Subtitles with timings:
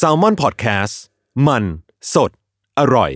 [0.00, 0.94] s a l ม o n PODCAST
[1.46, 1.64] มัน
[2.14, 2.30] สด
[2.78, 3.10] อร่อย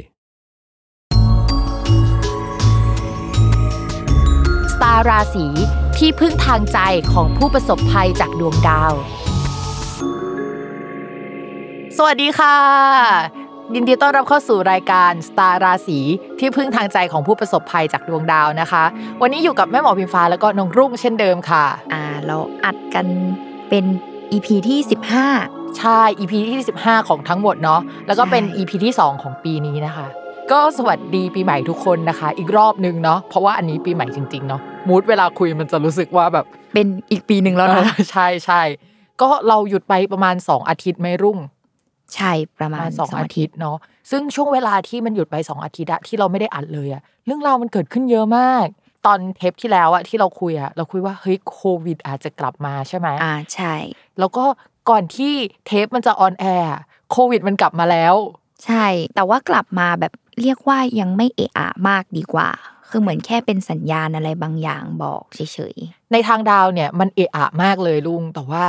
[4.73, 5.47] สตาร์ราศี
[5.99, 6.79] ที่พึ่งทางใจ
[7.13, 8.93] ของผู้ประสบภัยจากดวงดาว
[11.97, 12.57] สวัสดีค่ะ
[13.75, 15.99] ยินดีต้อนรับเข้าสู่รายการสตาร์ราศี
[16.39, 18.85] ที่พึ่งทางใจของผู้ประสบภัยจากดวงดาวนะคะ
[19.23, 23.07] วันนี้อยู่กับแม่หมอพิมฟ้าแล้วก็น้องรุ่งเช่นเดิมค่ะ อ่าเราอัดกัน
[23.69, 23.85] เป็น
[24.33, 24.79] EP ที่
[25.29, 30.07] 15 ใช่ EP ที่ 15 ของทั้งหมดเนาะแล้วก็เป็นใช่ EP ที่ 2 ของปีนี้นะคะ
[30.53, 38.63] ก็สวัสดีปีใหม่ทุกคนนะคะ อีกรอบนึงเนาะเพราะว่าอันนี้ปีใหม่จริงๆเนาะมูดเวลาคุยมันจะรู้สึกว่าแบบ เป็นอีกปีหนึ่งแล้วนะใช่ใช่
[39.21, 41.39] ก็เราหยุดไปประมาณ 2 อาทิตย์ไม่รุ่ง
[42.15, 43.77] ใช่ประมาณสองอาทิตย์เนาะ
[44.11, 48.67] ซึ่งช่วงเวลาที่มันหยุดไป2อาทิตย์อะที่เราไม่ได้อัดเลยอะเรื่องราวมันเกิดขึ้นเยอะมาก
[49.07, 53.75] ตอนเทปที่แล้วอะที่เราคุยอะเราคุยว่าเฮ้ยโควิด อาจจะกลับมาใช่ไหมอ่าใช่
[54.19, 54.45] แล้วก็
[54.91, 55.33] ก่อนที่
[55.67, 56.81] เทปมันจะออนแอร์อะ
[57.13, 58.15] โควิดมันกลับมาแล้ว
[58.65, 62.51] ใช่ แต่ว่ากลับมาแบบเรียกว่ายังไม่เอะอะมากดีกว่า
[62.89, 65.77] คือเหมือนแค่เป็นสัญญาณอะไรบางอย่างบอกเฉย
[66.13, 68.65] ในทางดาวเนี่ยมันเอะอะมากเลยลุง แต่ว่า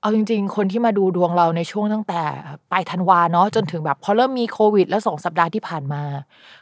[0.00, 2.22] เอาจริง ๆ คนที่มาดูดวงเราในช่วงตั้งแต่
[2.70, 6.02] ปลายธันวาเนาะจนถึงแบบพอเริ่มมีโควิด แล้วสองสัปดาห์ที่ผ่านมา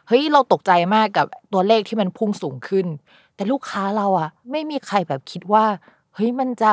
[0.09, 2.87] เฮ้ยเราตกใจมากกับตัวเลขที่มันพุ่งสูงขึ้น
[3.35, 5.65] แต่ลูกค้าเราอะไม่มีใครแบบคิดว่า
[6.15, 6.73] เฮ้ยมันจะ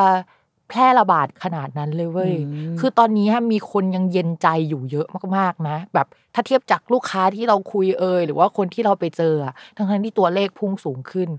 [0.69, 2.33] แพร่ระบาดขนาดนั้นเลยเว้ย
[2.79, 11.29] คือตอนนี้มีคนยังเย็นใจอยู่เยอะมากๆนะ แบบถ้าเทียบจากลูกค้าที่เราคุยเอ่ยหรือว่าคนที่เราไปเจออะทั้งๆที่ตัวเลขพุ่งสูงขึ้น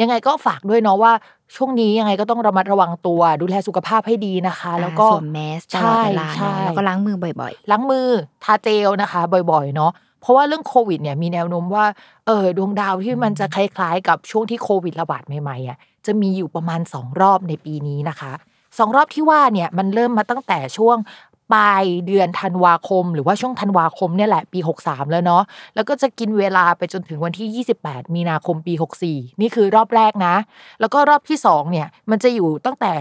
[0.00, 1.12] ยังไงก็ฝากด้วยเนาะว่า
[1.56, 8.08] ช่วงนี้ยังไงก็ต้องระมัดระวังตัว ดูแลสุขภาพให้ดีนะคะๆแล้วก็อ่าสวมแมสตลอดเวลาใช่เนาะใช่แล้วก็ล้างมือบ่อยล้างมือ
[8.44, 9.20] ทาเจลนะคะ
[9.52, 11.86] บ่อยๆ เนาะเพราะว่าเรื่องโควิดเนี่ยมีแนวโน้มว่า
[12.26, 18.32] เออดวงดาวที่มันจะคล้ายๆ กับช่วงที่โควิดระบาดใหม่ๆอะจะมีอยู่ประมาณ 2 รอบในปีนี้นะคะ
[18.78, 20.96] สองรอบที่ว่าเนี่ยมันเริ่มมาตั้งแต่ช่วง
[21.52, 25.42] ปลายเดือนธันวาคม หรือว่าช่วงธันวาคมเนี่ยแหละปี 63 แล้วเนาะ
[25.74, 28.74] แล้วก็จะกินเวลาไปจนถึงวันที่ 28 มีนาคมปี
[29.06, 30.34] 64 นี่คือรอบแรกนะ
[30.80, 32.94] แล้วก็รอบที่สองเนี่ยมันจะอยู่ตั้งแต่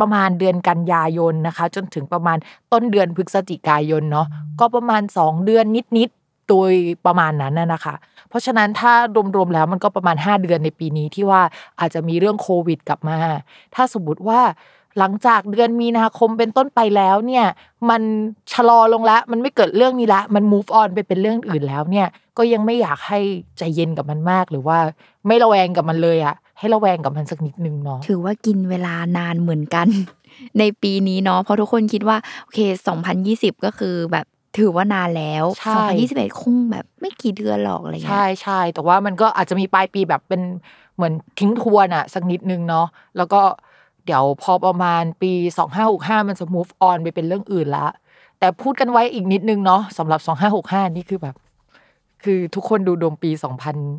[0.00, 2.38] ประมาณเดือนกันยายนนะคะ จนถึงประมาณ
[2.72, 4.26] ต้นเดือนพฤศจิกายนเนาะ
[4.60, 5.64] ก็ประมาณ 2 เดือน
[5.98, 6.72] นิดๆโดย
[7.06, 7.94] ประมาณนั้นน่ะนะคะ
[8.28, 8.92] เพราะฉะนั้นถ้า
[9.36, 11.42] รวมๆแล้วมันก็ประมาณ 5 เดือนในปีนี้ที่ว่า
[11.80, 13.18] อาจจะมีเรื่องโควิดกลับมา
[13.74, 14.40] ถ้าสมมติว่า
[14.98, 17.44] หลังจากเดือนมีนาคมเป็นต้นไปแล้วเนี่ย
[17.90, 18.02] มัน
[18.52, 22.08] ชะลอลงแล้วมันไม่เกิดเรื่องนี้ละมัน move on ไปเป็นเรื่องอื่นแล้วเนี่ย
[22.38, 23.20] ก็ยังไม่อยากให้
[23.58, 24.78] ใจเย็นกับมันมากหรือว่า
[25.26, 29.88] ไม่ระแวงกับมันเลยอะให้ระแวงกับมันสักนิดนึงเนาะๆถือว่ากินเวลานานเหมือนกัน
[30.58, 32.58] ในปีนี้เนาะเพราะทุกคนคิดว่าโอเค
[33.12, 34.26] 2020 ก็คือแบบ
[34.58, 35.82] ถือว่านานแล้วใช่
[36.28, 40.42] 2021 คงแบบไม่กี่เดือนหรอกอะไรเงี้ใช่ยใช่แต่ว่ามันก็อาจจะมีปลายปีแบบเป็น
[40.96, 42.86] เหมือนทิ้งทวนอะสักนิดนึงเนาะ
[43.16, 43.40] แล้วก็
[44.06, 45.32] เดี๋ยวพอประมาณปี
[45.80, 47.88] 2565 มันจะ move on ไปเป็นเรื่องอื่นละ
[48.38, 50.20] แต่พูดกันไว้อีกนิดนึงเนาะสำหรับ
[50.58, 51.34] 2565 นี่คือแบบ
[52.24, 53.30] คือทุกคนดูดวงปี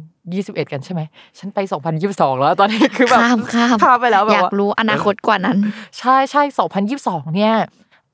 [0.01, 1.01] 2021 กันใช่ไหม
[1.37, 1.59] ฉันไป
[1.99, 5.57] 2022 แล้ว ตอนนี้คือแบบข้ามข้ามข้ามไปแล้วแบบอยากว่ารู้อนาคตกว่านั้น
[5.99, 6.41] ใช่ใช่
[6.89, 7.55] 2022 เนี่ย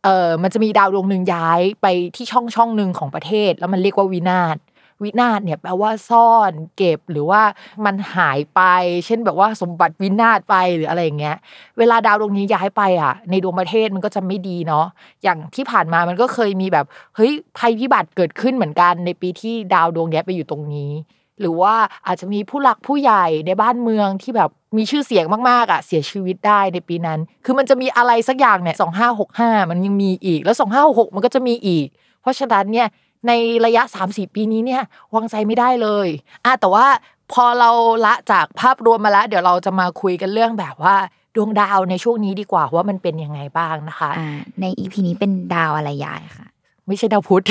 [0.04, 4.58] เออมันจะมีดาวดวงหนึ่งย้ายไปที่ช่องช่องหนึ่งของประเทศ แล้วมันเรียกว่าวินาศ
[5.04, 7.42] วินาศเนี่ยแปลว่าซ่อนเก็บหรือว่า
[7.86, 8.62] มันหายไป
[9.06, 11.38] เช่นแบบว่าสมบัติวินาศไปหรืออะไรอย่างเงี้ย
[11.78, 14.86] เวลาดาวดวงนี้ย้ายไปอะ ในดวงประเทศมันก็จะไม่ดีเนาะ
[15.24, 20.92] อย่างที่ผ่านมามันก็เคยมีแบบเฮ้ยภัยพิบัติเกิดขึ้นเหมือนกันในปีที่ดาวดวงเนี้ยไปอยู่ตรงนี้
[21.40, 21.74] หรือว่า
[22.08, 31.88] อาจจะมีผู้หลักผู้ใหญ่ในบ้านเมืองที่แบบมีชื่อเสียงมากๆอะเสียชีวิตได้ในปีนั้น คือมันจะมีอะไรสักอย่างเนี่ยสองห้าหกห้ามันยังมีอีกแล้วสองห้าหกหกมันก็จะมีอีก
[32.22, 32.88] เพราะฉะนั้นเนี่ย
[33.28, 33.32] ใน
[33.66, 34.84] ระยะ 3-4 ปีนี้เนี่ย
[35.16, 36.08] วางใจไม่ได้เลย
[36.46, 36.86] อะแต่ว่า
[37.32, 37.70] พอเรา
[38.06, 40.96] ละจากภาพรวมมาแล้ว เดี๋ยวเราจะมาคุยกันเรื่องแบบว่า
[41.36, 44.30] ดวงดาวในช่วงนี้ดีกว่าว่ามันเป็นยังไงบ้างนะคะอ่า
[44.62, 46.48] ในอีพีนี้เป็นดาวอะไรยายค่ะ
[46.88, 47.44] ไม่ใช่ดาวพุธ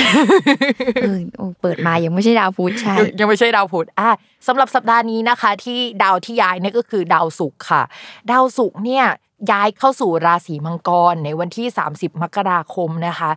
[1.03, 4.11] เออโอ้เปิดมายังไม่ใช่ดาวพุธใช่ยังยังไม่ใช่ดาวพุธอะ
[4.47, 7.83] สำหรับสัปดาห์นี้นะคะ ที่ดาวที่ย้ายเนี่ยก็คือดาวศุกร์ค่ะ
[8.31, 9.05] ดาวศุกร์เนี่ย
[9.51, 13.31] ย้ายเข้าสู่ราศีมังกรในวันที่ 30 มกราคมนะคะ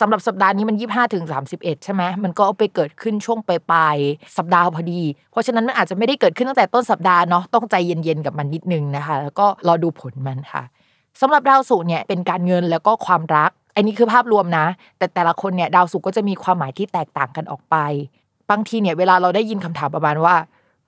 [0.00, 5.00] สำหรับสัปดาห์นี้มัน 25ถึง31 ใช่ไหมมันก็ไปเกิดขึ้นช่วงปลายๆสัปดาห์พอดี
[5.30, 10.62] เพราะฉะนั้นมันอาจจะไม่ได้เกิดขึ้นตั้งแต่ต้นสัปดาห์เนาะต้องใจเย็นๆกับมันนิดนึงนะคะ แล้วก็รอดูผลมันค่ะ
[11.20, 14.66] สำหรับดาวศุกร์เนี่ยเป็นการเงินแล้วก็ความรัก อันนี้คือภาพรวมนะ
[14.98, 17.76] แต่แต่ละคนเนี่ยดาวศุกร์ก็จะมีความหมายที่แตกต่างกันออกไป
[18.50, 20.36] บางทีเนี่ยเวลาเราได้ยินคำถามประมาณว่า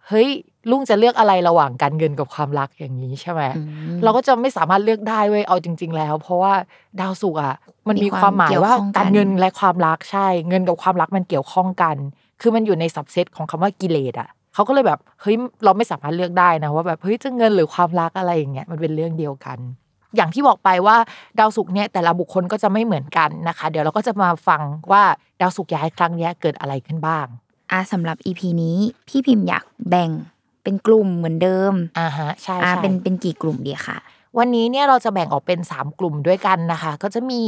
[0.08, 0.28] เฮ้ย
[0.70, 3.62] ลุงจะเลือกอะไรระหว่างการเงินกับความรักอย่างนี้ใช่ไหมอื
[3.94, 6.52] มเราก็จะไม่สามารถเลือกได้เว้ยเอาจริง ๆ แล้ว เพราะว่า
[7.00, 7.54] ดาวศุกร์อะ
[7.88, 11.96] มันมีมีความหมายว่าความเกี่ยวข้องกันการเงินและความรักใช่ เงินกับความรักมันเกี่ยวข้องกัน
[12.40, 19.58] คือมันอยู่ในสับเซตของคำว่ากิเลสอะเขาก็เลยแบบเฮ้ยเราไม่สามารถเลือกได้นะว่าแบบเฮ้ยจะเงินหรือความรักอะไรอย่างเงี้ยมันเป็นเรื่องเดียวกัน
[20.16, 20.96] อย่างที่บอกไปว่า
[21.38, 24.62] ดาวศุกร์เนี่ยแต่ละบุคคลก็จะไม่เหมือนกันนะคะ เดี๋ยวเราก็จะมาฟัง
[24.92, 25.02] ว่า
[25.40, 27.26] ดาวศุกร์ย้ายครั้งเนี้ยเกิดอะไรขึ้นบ้าง
[27.72, 28.78] อะสำหรับ EP นี้
[29.08, 30.10] พี่พิมพ์อยากแบ่ง
[30.68, 33.96] เป็นกลุ่มเหมือนเดิมอ่าฮะใช่อะใช่เป็นเป็นกี่กลุ่มดีคะ
[34.38, 37.40] วันนี้เนี่ยเราจะแบ่งออกเป็น 3 กลุ่มด้วยกันนะคะ ก็จะมี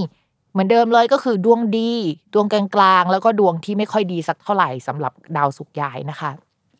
[0.52, 1.92] เหมือนเดิมเลยก็คือดวงดี
[2.34, 2.62] ดวงกลา
[3.00, 6.30] งๆ แล้วก็ดวงที่ไม่ค่อยดีสักเท่าไหร่สำหรับดาวสุกร์ย้ายนะคะ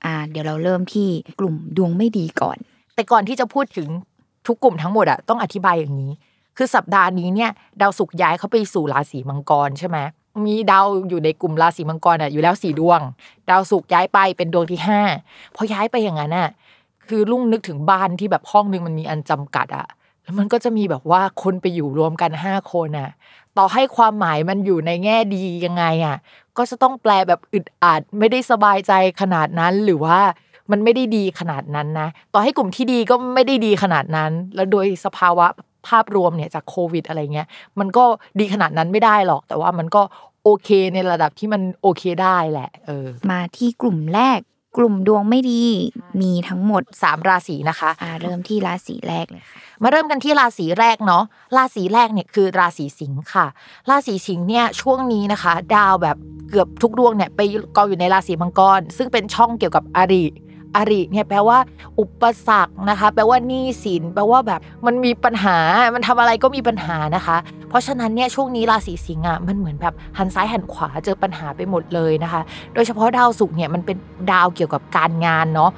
[0.04, 1.08] อะเดี๋ยวเราเริ่มที่
[1.40, 2.56] กลุ่มดวงไม่ดีก่อน
[2.94, 3.88] แต่ก่อนที่จะพูดถึง
[4.46, 6.12] ทุกกลุ่มทั้งหมดอะต้องอธิบายอย่างนี้
[6.56, 7.50] คือสัปดาห์นี้เนี่ย
[7.81, 9.98] ดาวศุกร์ย้ายเข้าไปสู่ราศีมังกรใช่ไหม
[10.47, 13.00] มีดาวอยู่ในกลุ่มราศีมังกรอะอยู่แล้วสี่ดวง
[13.50, 15.00] ดาวศุกร์ย้ายไปเป็นดวงที่ห้า
[15.56, 16.49] พอย้ายไปอย่างนั้นอะ
[17.09, 19.87] คือลุงนึกถึงบ้านที่แบบห้องนึงมันมีอันจำกัดอะ
[20.23, 23.11] แล้วมันก็จะมีแบบว่าคนไปอยู่รวมกันห้าคนอะ
[23.59, 26.17] ต่อให้ความหมายมันอยู่ในแง่ดียังไงอะ
[26.56, 30.19] ก็จะต้องแปลแบบอึดอัดไม่ได้สบายใจขนาดนั้นหรือว่า
[30.71, 35.47] มันไม่ได้ดีขนาดนั้นนะ ต่อให้กลุ่มที่ดีก็ไม่ได้ดีขนาดนั้น แล้วโดยสภาวะ
[35.88, 37.49] ภาพรวมเนี่ยจากโควิดอะไรเงี้ย
[37.79, 38.05] มันก็
[38.38, 40.03] ดีขนาดนั้นไม่ได้หรอก แต่ว่ามันก็
[40.44, 44.41] โอเคในระดับที่มันโอเคได้แหละ เออ มาที่กลุ่มแรก
[44.79, 45.65] กลุ่มดวงไม่ดี
[46.21, 51.25] มีทั้งหมดสามราศีนะคะอะเริ่มที่ราศีแรกเลยค่ะมาเริ่มกันที่ราศีแรกเนาะ
[51.56, 53.47] ราศีแรกเนี่ยคือราศีสิงค์ค่ะ
[53.91, 56.17] ราศีสิงค์เนี่ยช่วงนี้นะคะ ดาวแบบ
[56.50, 57.41] เกือบทุกดวงเนี่ยไป
[57.76, 60.25] กองอยู่ในราศีมังกร ซึ่งเป็นช่องเกี่ยวกับอริ
[60.76, 61.58] อริเนี่ยแปลว่า
[62.00, 65.56] อุปสรรคนะคะ แปลว่าหนี้สินแปลว่าแบบมันมีปัญหา
[65.94, 67.37] มันทำอะไรก็มีปัญหานะคะ
[67.69, 72.40] เพราะฉะนั้นเนี่ยช่วงนี้ราศีสิงห์อะมันเหมือนแบบหันซ้ายหันขวาเจอปัญหาไปหมดเลยนะคะ
[72.75, 73.96] โดยเฉพาะดาวศุกร์เนี่ยมันเป็น
[74.32, 75.72] ดาวเกี่ยวกับการงานเนาะ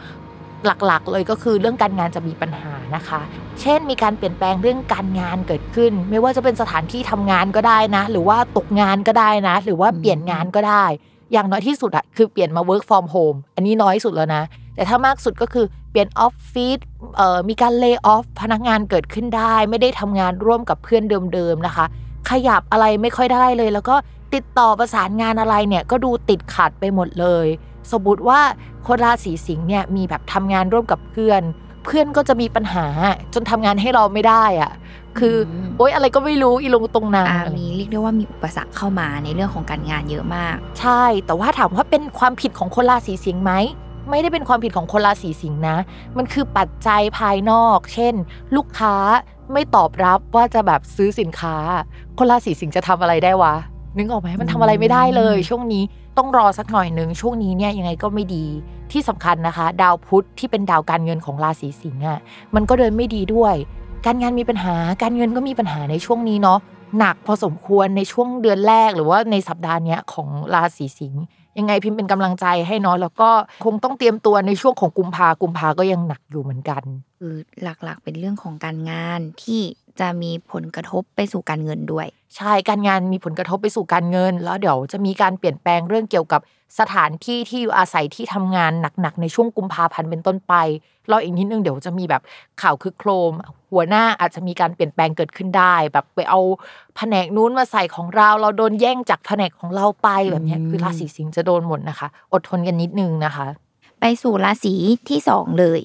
[0.66, 3.20] หลักๆ เลยก็คือเรื่องการงานจะมีปัญหานะคะ
[3.60, 10.84] เช่นมีการเปลี่ยนแปลงเรื่องการงานเกิดขึ้น ไม่ว่าจะเป็นสถานที่ทำงานก็ได้นะ หรือว่าตกงานก็ได้นะ หรือว่าเปลี่ยนงานก็ได้
[11.32, 14.43] อย่างน้อยที่สุดอะคือเปลี่ยนมา work from home อันนี้น้อยสุดแล้วนะ
[14.75, 16.79] แต่ถ้ามากสุดก็คือเปลี่ยนออฟฟิศ
[17.49, 21.02] มีการเลิกออฟพนักงานเกิดขึ้นได้ ไม่ได้ทำงานร่วมกับเพื่อน
[21.34, 21.87] เดิมๆนะคะ
[22.31, 23.96] ขยับอะไรไม่ค่อยได้เลย แล้วก็
[24.34, 27.46] ติดต่อประสานงานอะไรเนี่ยก็ดูติดขัดไปหมดเลย
[27.93, 28.40] สมมติว่า
[28.87, 31.43] คนราศีสิงห์เนี่ยมีแบบทำงานร่วมกับเพื่อน
[31.84, 32.87] เพื่อนก็จะมีปัญหา
[33.34, 34.70] จนทำงานให้เราไม่ได้อะ
[35.18, 43.52] คืออมโอ๊ยอะไรก็ไม่รู้อีลงตรงนาอะอะไรมีเรียกได้ว่ามีอุปสรรคเข้ามาในเรื่องของการงานเยอะมาก ใช่ แต่ว่าถามว่าเป็นความผิดของคนราศีสิงห์ไหม
[44.10, 45.76] ไม่ได้เป็นความผิดของคนราศีสิงห์นะ
[46.16, 48.14] มันคือปัจจัยภายนอก เช่น
[48.56, 48.94] ลูกค้า
[49.52, 51.56] ไม่ตอบรับว่าจะแบบซื้อสินค้า
[52.18, 53.54] คนราศีสิงห์จะทำอะไรได้วะ
[53.96, 55.82] นึกออกไหมมันทำอะไรไม่ได้เลย ช่วงนี้
[56.18, 58.46] ต้องรอสักหน่อยหนึ่งช่วงนี้เนี่ยยังไงก็ไม่ดี
[58.92, 62.20] ที่สำคัญนะคะ ดาวพุธที่เป็นดาวการเงินของราศีสิงห์อะ
[62.54, 63.54] มันก็เดินไม่ดีด้วย
[64.06, 66.58] การงานมีปัญหาการเงินก็มีปัญหาในช่วงนี้เนาะ
[66.99, 71.22] หนักพอสมควรในช่วงเดือนแรกหรือว่าในสัปดาห์นี้ของราศีสิงห์
[71.58, 73.31] ยังไงพิมพ์เป็นกำลังใจให้เนาะแล้วก็
[73.64, 76.82] คงต้องเตรียมตัวในช่วงของกุมภากุมภาก็ยังหนักอยู่เหมือนกัน
[77.19, 79.60] คือหลักๆเป็นเรื่องของการงานที่
[80.00, 82.06] จะมีผลกระทบไปสู่การเงินด้วย
[82.36, 86.40] ใช่การงานมีผลกระทบไปสู่การเงิน แล้วเดี๋ยวจะมีการเปลี่ยนแปลงเรื่องเกี่ยวกับ
[86.81, 90.55] สถานที่ที่อยู่อาศัยที่ทำงานหนักๆในช่วงกุมภาพันธ์เป็นต้นไป
[91.10, 92.22] รออีกนิดนึงเดี๋ยวจะมีแบบ
[92.62, 93.32] ข่าวคือโครม
[93.72, 96.40] หัวหน้าอาจจะมีการเปลี่ยนแปลงเกิดขึ้นได้ แบบไปเอา
[96.96, 103.46] แผนกนู้นมาใส่ของเรา เราโดนแย่งจากแผนกของเราไปแบบเนี้ยอืมคือราศีสิงห์จะโดนหมดนะคะ อดทนกันนิดนึงนะคะ
[104.00, 104.74] ไปสู่ราศี
[105.08, 105.81] ที่สองเลย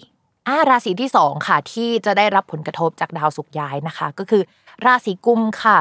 [0.48, 4.44] อ่าราศีที่สองค่ะที่จะได้รับผลกระทบจากดาวศุกร์ย้ายนะคะ ก็คือ
[4.86, 5.78] ราศีกุมค่ะ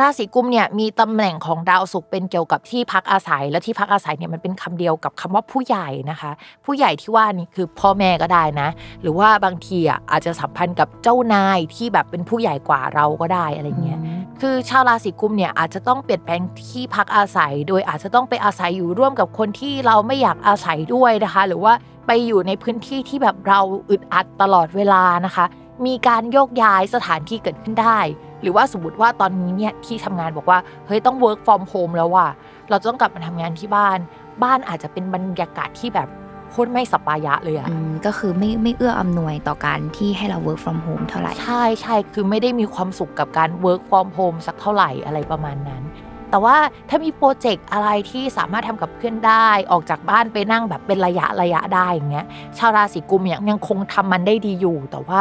[0.00, 6.30] ราศีกุมเนี่ยมีตำแหน่งของดาวศุกร์เป็นเกี่ยวกับที่พักอาศัย และที่พักอาศัยเนี่ยมันเป็นคำเดียวกับคำว่าผู้ใหญ่นะคะ
[6.64, 8.68] ผู้ใหญ่ที่ว่านี่คือพ่อแม่ก็ได้นะ
[9.02, 13.98] หรือว่าบางทีอะอาจจะสัมพันธ์กับเจ้านายที่แบบเป็นผู้ใหญ่กว่าเราก็ได้อะไรเงี้ย
[14.40, 21.72] คือชาวราศีกุมเนี่ยอาจจะต้องเปลี่ยนแปลงที่พักอาศัย โดยอาจจะต้องไปอาศัยอยู่ร่วมกับคนที่เราไม่อยากอาศัยด้วยนะคะ หรือว่า
[22.06, 25.44] ไปอยู่ในพื้นที่ที่แบบเราอึดอัดตลอดเวลานะคะ
[25.86, 27.98] มีการโยกย้ายสถานที่เกิดขึ้นได้
[28.42, 32.28] หรือว่าสมมติว่าตอนนี้เนี่ยที่ทำงานบอกว่าเฮ้ยต้อง work from home แล้วว่ะ
[32.70, 33.98] เราจะต้องกลับมาทำงานที่บ้าน
[34.42, 36.08] บ้านอาจจะเป็นบรรยากาศที่แบบ
[36.50, 45.82] โคตรไม่สปายะเลยอะอืมก็คือไม่ไม่เอื้ออำนวยต่อการที่ให้เรา work from home เท่าไหร่ ใช่ใช่คือไม่ได้มีความสุขกับการ work from home สักเท่าไหร่อะไรประมาณนั้น
[46.30, 46.56] แต่ว่า
[46.88, 52.26] ถ้ามีโปรเจกต์อะไรที่สามารถทำกับเพื่อนได้ ออกจากบ้านไปนั่งแบบเป็นระยะระยะได้อย่างเงี้ย
[52.58, 55.20] ชาวราศีกุมยังยังคงทำมันได้ดีอยู่ แต่ว่า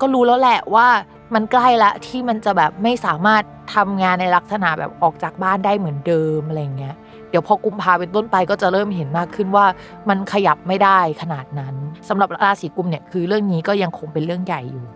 [0.00, 0.86] ก็รู้แล้วแหละว่า
[1.34, 3.42] มันใกล้ละที่มันจะแบบไม่สามารถ
[3.74, 6.96] ทำงานในลักษณะแบบออกจากบ้านได้เหมือนเดิมอะไรเงี้ย
[7.30, 9.66] เดี๋ยวพอกุมภาเป็นต้นไปก็จะเริ่มเห็นมากขึ้นว่า
[10.08, 11.74] มันขยับไม่ได้ขนาดนั้น
[12.08, 14.86] สำหรับราศีกุมเนี่ยคือเรื่องนี้ก็ยังคงเป็นเรื่องใหญ่อยู่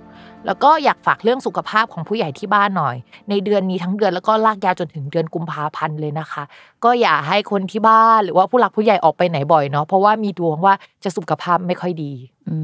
[0.46, 2.96] แล้วก็อยากฝากเรื่องสุขภาพของผู้ใหญ่ที่บ้านหน่อย
[3.30, 6.42] ในเดือนนี้ทั้งเดือนแล้วก็ลากยาวจนถึงเดือนกุมภาพันธ์เลยนะคะ
[6.84, 12.12] ก็อย่าให้คนที่บ้านหรือว่าผู้หลักผู้ใหญ่ออกไปไหนบ่อยเนาะเพราะว่ามีดวงว่าจะสุขภาพไม่ค่อยดี
[12.48, 12.54] อื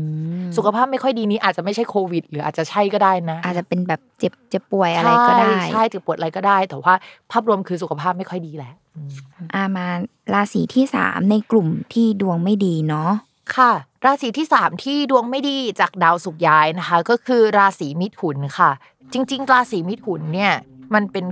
[0.41, 6.95] มสุขภาพไม่ค่อยดีนี้อาจจะไม่ใช่โควิด หรืออาจจะใช่ก็ได้นะ อาจจะเป็นแบบเจ็บเจ็บป่วยอะไรก็ได้ใช่ใช่เจ็บปวดอะไรก็ได้ แต่ว่า
[7.31, 9.11] ภาพรวมคือสุขภาพไม่ค่อยดีแหละอืม
[9.55, 9.87] อามา
[10.35, 13.11] ราศีที่สามในกลุ่มที่ดวงไม่ดีเนาะ
[13.57, 13.73] ค่ะ
[14.05, 18.71] ราศีที่สามที่ดวงไม่ดีจากดาวศุกย้ายนะคะ ก็คือราศีมิถุนค่ะ
[19.13, 20.53] จริง ๆ ราศีมิถุนเนี่ย
[20.95, 21.25] มันเป็น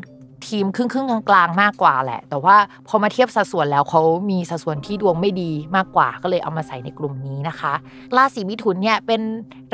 [0.46, 2.56] ทีมครึ่งครึ่งๆกลางๆมากกว่าแหละ แต่ว่า
[2.88, 7.72] พอมาเทียบสัดส่วนแล้วเขามีสัดส่วนที่ดวงไม่ดีมากกว่าก็เลยเอามาใส่ในกลุ่มนี้นะคะ
[8.16, 9.22] ราศีมิถุนเนี่ยเป็น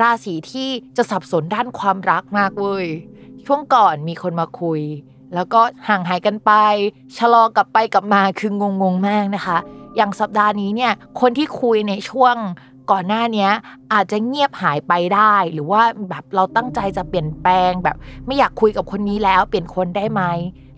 [0.03, 2.87] ราศีที่จะสับสนด้านความรักมากเว้ย
[3.47, 4.81] ช่วงก่อนมีคนมาคุย
[5.35, 6.53] แล้วก็ห่างหายกันไป
[7.19, 9.59] ชะลอกลับไปกลับมาคืองงงๆมากนะคะ
[9.97, 12.37] อย่างสัปดาห์นี้เนี่ยคนที่คุยในช่วง
[12.91, 13.49] ก่อนหน้านี้
[13.93, 20.23] อาจจะเงียบหายไปได้ หรือว่าแบบเราตั้งใจจะเปลี่ยนแปลงแบบ ไม่อยากคุยกับคนนี้แล้วเปลี่ยนคนได้ไหม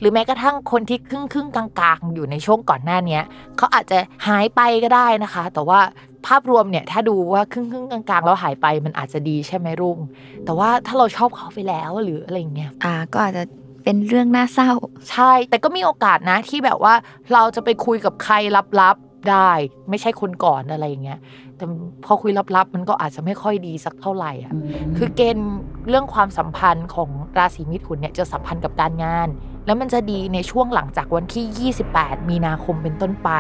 [0.01, 3.21] หรือแม้กระทั่งคนที่ครึ่งครึ่งกลางๆ อยู่ในช่วงก่อนหน้านี้
[3.57, 5.81] เขาอาจจะหายไปก็ได้นะคะ แต่ว่า
[6.27, 9.99] ภาพรวมเนี่ยถ้าดูว่าครึ่งครึ่งกลางๆแล้วหายไปมันอาจจะดีใช่ไหมรุ่ง
[10.45, 13.43] แต่ว่าถ้าเราชอบเขาไปแล้วหรืออะไรเงี้ยอ่าก็อาจจะ
[13.91, 14.73] เป็นเรื่องน่าเศร้า
[15.11, 16.95] ใช่ แต่ก็มีโอกาสนะที่แบบว่า
[17.33, 18.35] เราจะไปคุยกับใคร
[18.81, 19.51] ลับๆได้
[19.91, 21.19] ไม่ใช่คนก่อนอะไรอย่างเงี้ย
[21.57, 21.65] แต่
[22.05, 24.53] พอคุยลับๆ มันก็อาจจะไม่ค่อยดีสักเท่าไหร่อะ
[24.97, 25.51] คือเกณฑ์
[25.89, 29.29] เรื่องความสัมพันธ์ของราศีมิถุนเนี่ยจะสัมพันธ์กับการงาน
[29.67, 33.31] แล้วมันจะดีในช่วงหลังจากวันที่ 28 มีนาคมเป็นต้นไป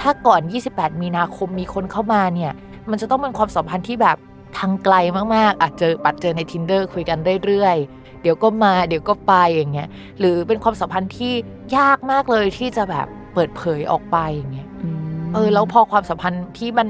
[0.00, 0.40] ถ้าก่อน
[0.72, 2.52] 28 มีนาคมมีคนเข้ามาเนี่ย
[2.90, 4.16] มันจะต้องเป็นความสัมพันธ์ที่แบบ
[4.58, 4.94] ทางไกล
[5.34, 11.32] มากๆ อาจเจอปัดเจอใน Tinder คุยกันเรื่อยๆ เดี๋ยวก็มาเดี๋ยวก็ไปอย่างเงี้ยหรือเป็นความสัมพันธ์ที่
[11.76, 14.68] ยากมากเลยที่จะแบบเปิดเผยออกไปอย่างเงี้ย
[15.34, 16.88] เออแล้วพอความสัมพันธ์ที่มัน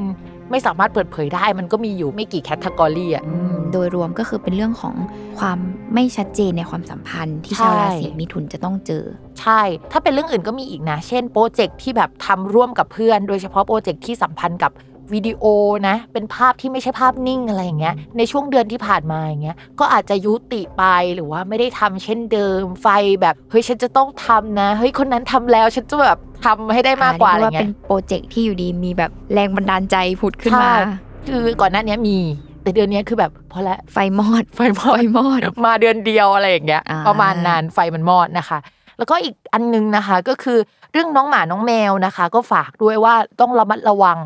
[0.50, 4.94] ไม่สามารถเปิดเผยได้ มันก็มีอยู่ไม่กี่ category อะอืมโดยรวมก็คือเป็นเรื่องของ
[5.38, 5.58] ความ
[5.94, 9.04] ไม่ชัดเจนในความสัมพันธ์ที่ใช่ชาวราศีมิถุนจะต้องเจอ
[9.40, 9.60] ใช่
[9.92, 14.72] ถ้าเป็นเรื่องอื่นก็มีอีกนะ เช่นโปรเจกต์ที่แบบทำร่วมกับเพื่อน โดยเฉพาะโปรเจกต์ที่สัมพันธ์กับ
[15.14, 15.44] วิดีโอ
[15.88, 22.86] นะ เป็นภาพที่ไม่ใช่ภาพนิ่งอะไรอย่างเงี้ย ในช่วงเดือนที่ผ่านมาอย่างเงี้ย ก็อาจจะยุติไปหรือว่าไม่ได้ทำเช่นเดิม ไฟ
[23.20, 30.84] แบบเฮ้ยฉันจะต้องทำนะ เฮ้ยคนนั้นทำแล้วฉันจะแบบทำให้ได้มากกว่าอะไรเรียว่าเงี้เป็ยนโปรเจกต์ที่อยู่ดีมีแบบแรงบันดาลใจผุดขึ้นมาใช่
[31.28, 32.18] คือก่อนหน้านี้มี
[32.62, 38.58] แต่เดือนนี้คือแบบพอละไฟมอดไฟมอดไฟมอด มาเดือนเดียวอะไรอย่างเงี้ยอ่าประมาณนั้นไฟมันมอดนะคะ
[39.00, 40.58] แล้วก็อีกอันนึงนะคะ ก็คือ
[40.92, 44.18] เรื่องน้องหมาน้องแมวนะคะ ก็ฝากด้วยว่าต้องระมัดระวัง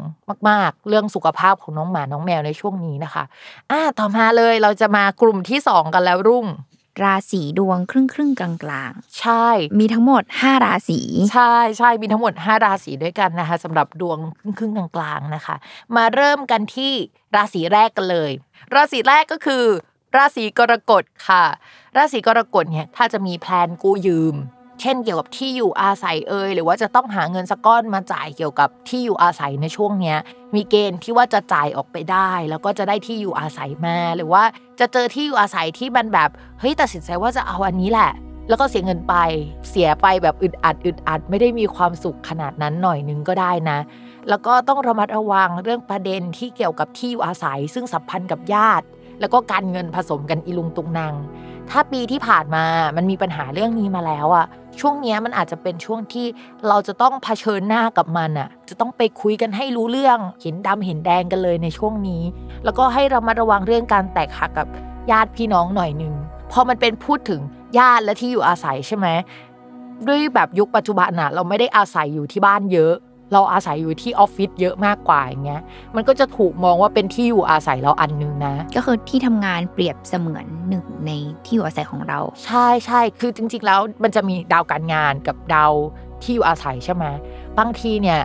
[0.49, 3.25] มาก ๆ เรื่องสุขภาพของน้องหมาน้องแมวในช่วงนี้นะคะ
[3.71, 6.47] อ่าต่อมาเลยเราจะมากลุ่มที่สองกันแล้วรุ่ง
[7.05, 11.01] ราศีดวงครึ่งครึ่งๆกลางใช่ๆมีทั้งหมด 5 ราศี
[11.33, 14.19] ใช่ใช่มีทั้งหมด 5 ราศีด้วยกันนะคะสำหรับดวง
[14.59, 15.57] ครึ่งๆกลางๆนะคะ
[15.97, 16.93] มาเริ่มกันที่
[17.37, 18.31] ราศีแรกกันเลย
[18.75, 19.65] ราศีแรกก็คือ
[20.17, 21.45] ราศีกรกฎค่ะ
[21.97, 24.37] ราศีกรกฎเนี่ยถ้าจะมีแพลนกู้ยืม
[24.81, 30.19] เช่นเกี่ยวกับที่อยู่อาศัยเอ่ยหรือว่าจะต้องหาเงินสักก้อนมาจ่ายเกี่ยวกับที่อยู่อาศัยในช่วงเนี้ย
[30.55, 34.43] มีเกณฑ์ที่ว่าจะจ่ายออกไปได้ แล้วก็จะได้ที่อยู่อาศัยมา หรือว่า
[34.81, 38.11] จะเจอที่อยู่อาศัยที่มันแบบเฮ้ยตัดสินใจว่าจะเอาอันนี้แหละ
[38.49, 39.15] แล้วก็เสียเงินไป
[39.69, 43.79] เสียไปแบบอึดอัดอึดอัดไม่ได้มีความสุขขนาดนั้นหน่อยนึงก็ได้นะ
[44.29, 48.87] แล้วก็ต้องระมัดระวังเรื่องประเด็นที่เกี่ยวกับที่อยู่อาศัย ซึ่งสัมพันธ์กับญาติ
[49.21, 51.15] แล้วก็การเงินผสมกันอีลุงตุงนาง
[51.71, 52.65] ถ้าปีที่ผ่านมา
[52.97, 54.47] มันมีปัญหาเรื่องนี้มาแล้วอะ
[54.81, 56.27] ช่วงนี้มันอาจจะเป็นช่วงที่
[56.69, 62.23] เราจะต้องเผชิญหน้ากับมันอะจะต้องไปคุยกันให้รู้เรื่องเห็นดำเห็นแดงกันเลยในช่วงนี้
[62.65, 64.67] แล้วก็ให้ระมัดระวังเรื่องการแตกหักกับ
[65.11, 66.15] ญาติพี่น้องหน่อยหนึ่ง
[66.53, 67.41] พอมันเป็นพูดถึง
[67.79, 69.07] ญาติและที่อยู่อาศัยใช่ไหม
[70.07, 72.95] ด้วยแบบยุคปัจจุบันน่ะเราไม่ได้อาศัยอยู่ที่บ้านเยอะ
[73.33, 75.63] เราอาศัยอยู่ที่ออฟฟิศเยอะมากกว่าอย่างเงี้ย
[75.97, 81.11] มันก็จะถูกมองว่าเป็นที่อยู่อาศัยเราอันนึงนะ ก็คือที่ทำงานเปรียบเสมือนหนึ่งใน
[81.45, 85.73] ที่อยู่อาศัยของเรา ใช่ใช่คือจริง ๆ แล้วมันจะมีดาวการงานกับดาว
[86.23, 87.05] ที่อยู่อาศัยใช่ไหม
[87.59, 88.21] บางทีเนี่ย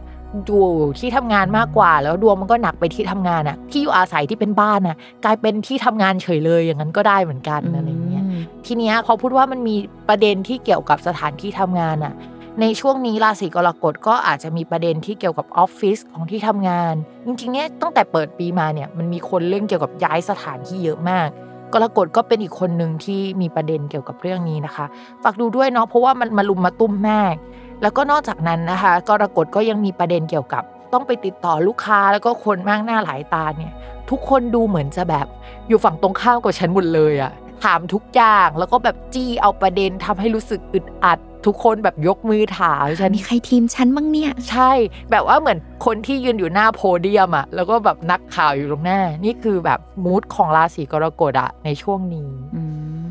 [0.50, 0.60] ดู
[1.00, 8.24] ที่ทำงานมากกว่า แล้วดวงมันก็หนักไปที่ทำงานอะที่อยู่อาศัยที่เป็นบ้านอะกลายเป็นที่ทำงานเฉยเลยอย่างนั้นก็ได้เหมือนกันอะไรเงี้ย
[8.66, 9.76] ทีเนี้ยพอพูดว่ามันมี
[10.10, 12.14] ประเด็นที่เกี่ยวกับสถานที่ทำงานอะ
[12.62, 21.28] ในช่วงนี้ราศีกรกฎก็อาจจะมีประเด็นที่เกี่ยวกับออฟฟิศของที่ทำงาน จริงๆเนี่ยตั้งแต่เปิดปีมาเนี่ยมันมีคนเรื่องเกี่ยวกับย้ายสถานที่เยอะมาก
[21.74, 24.86] กรกฎก็เป็นอีกคนหนึ่งที่มีประเด็นเกี่ยวกับเรื่องนี้นะคะ
[25.24, 27.36] ฝากดูด้วยเนาะเพราะว่ามันมาลุมมาตุ้มมาก
[27.82, 30.64] แล้วก็นอกจากนั้นนะคะกรกฎก็ยังมีประเด็นเกี่ยวกับ
[30.94, 33.74] ต้องไปติดต่อลูกค้าแล้วก็คนมากหน้าหลายตาเนี่ย
[34.10, 35.28] ทุกคนดูเหมือนจะแบบ
[35.68, 37.32] อยู่ฝั่งตรงข้ามกับฉันหมดเลยอะ
[37.64, 44.72] ถามทุกอย่างแล้วก็แบบจี้เอาประเด็นทำให้รู้สึกอึดอัด ทุกคนแบบยกมือถามฉันมีใครทีมฉันบ้างเนี่ย ใช่
[45.12, 52.64] แบบว่าเหมือนคนที่ยืนอยู่หน้าโพเดียมอะแล้วก็แบบนักข่าวอยู่ตรงหน้า นี่คือแบบมูดของราศีกรกฎอะในช่วงนี้อื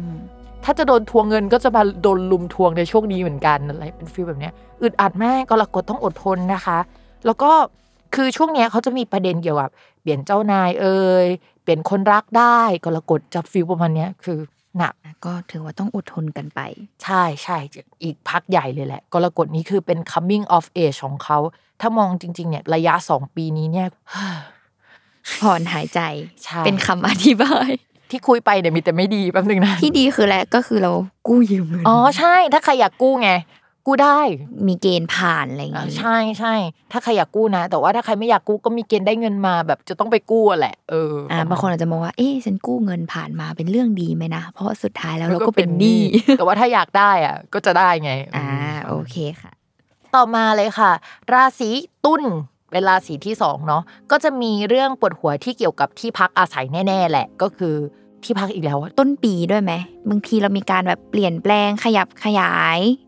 [0.08, 0.10] ม
[0.64, 6.78] ถ้าจะโดนทวงเงินก็จะมาโดนลุมทวงในช่วงนี้เหมือนกันอะไรเป็นฟีลแบบเนี้ยอึดอัดมากกรกฎต้องอดทนนะคะ
[7.26, 7.50] แล้วก็
[8.14, 9.70] คือช่วงเนี้ยเขาจะมีประเด็นเกี่ยวกับ
[10.00, 11.26] เปลี่ยนเจ้านายเอ่ย
[11.62, 14.38] เปลี่ยนคนรักได้กรกฎจะฟีลประมาณเนี้ยคือ
[14.78, 14.94] หนัก
[15.24, 16.60] ก็ถือว่าต้องอดทนกันไป
[17.04, 17.58] ใช่ใช่
[18.02, 21.38] อีกพักใหญ่เลยแหละ กรกฎนี้คือเป็น coming of age ของเขา
[21.80, 23.88] ถ้ามองจริง ๆ เนี่ย ระยะสองปีนี้เนี่ย
[25.40, 26.00] ผ่อนหายใจ
[26.44, 27.70] ใช่เป็นคำอธิบาย
[28.10, 30.92] ที่คุยไปเนี่ยมีแต่ไม่ดีแป๊บนึงนะที่ดีคือแหละก็คือเรา
[31.28, 33.30] กู้ยืมเงินอ๋อใช่ ถ้าใครอยากกู้ไง
[33.88, 34.20] กู้ได้
[34.68, 36.54] มีเกณฑ์ผ่านอะไรอย่างอ่างี้ใช่ใช่
[36.92, 46.00] ถ้าใครอยากกู้นะ แต่ว่าถ้าใครไม่อยากกู้ก็มีเกณฑ์ได้เงินมา แบบจะต้องไปกู้อะแหละเอออ่าประมณบางคนอาจจะมองว่าเอ๊ะฉันกู้เงินผ่านมาเป็นเรื่องดีไหมนะ เพราะว่าสุดท้ายแล้วเราก็เป็นหนี้
[46.38, 48.46] แต่ว่าถ้าอยากได้อะก็จะได้ไงอ่า
[48.86, 49.52] โอเคค่ะ
[50.14, 50.92] ต่อมาเลยค่ะ
[51.32, 51.70] ราศี
[52.04, 52.22] ตุล
[52.70, 57.74] เป็นราศีที่สองเนาะก็จะมีเรื่องปวดหัวที่เกี่ยวกับที่พักอาศัยแน่ ๆ แหละก็คือ
[58.24, 59.72] ที่พักอีกแล้วอะต้นปีด้วยไหม
[60.10, 62.78] บางทีเรามีการแบบเปลี่ยนแปลงขยับขยาย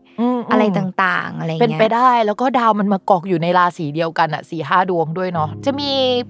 [0.51, 5.89] อะไรมต่างๆ อะไรเป็นเงี้ยไปได้แล้วก็ดาวมันมากอกอยู่ในราศีเดียวกันอะสี่ห้าดวงด้วยเนาะจะมี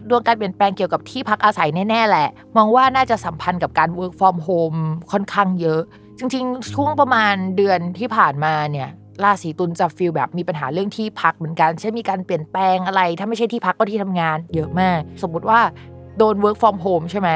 [0.10, 4.79] ดวงการเปลี่ยนแปลงเกี่ยวกับที่พักอาศัยแน่ ๆ แหละ มองว่าน่าจะสัมพันธ์กับการ work from home
[5.12, 5.81] ค่อนข้างเยอะ
[6.19, 8.89] จริง ๆ ช่วงประมาณเดือนที่ผ่านมาเนี่ย
[9.24, 15.60] ราศีตุลจะฟีลแบบมีปัญหาเรื่องที่พักเหมือนกันเช่นมีการเปลี่ยนแปลงอะไร ถ้าไม่ใช่ที่พักก็ที่ทำงาน เยอะมาก สมมติว่า
[16.17, 17.29] โดน work from home ใช่ไหม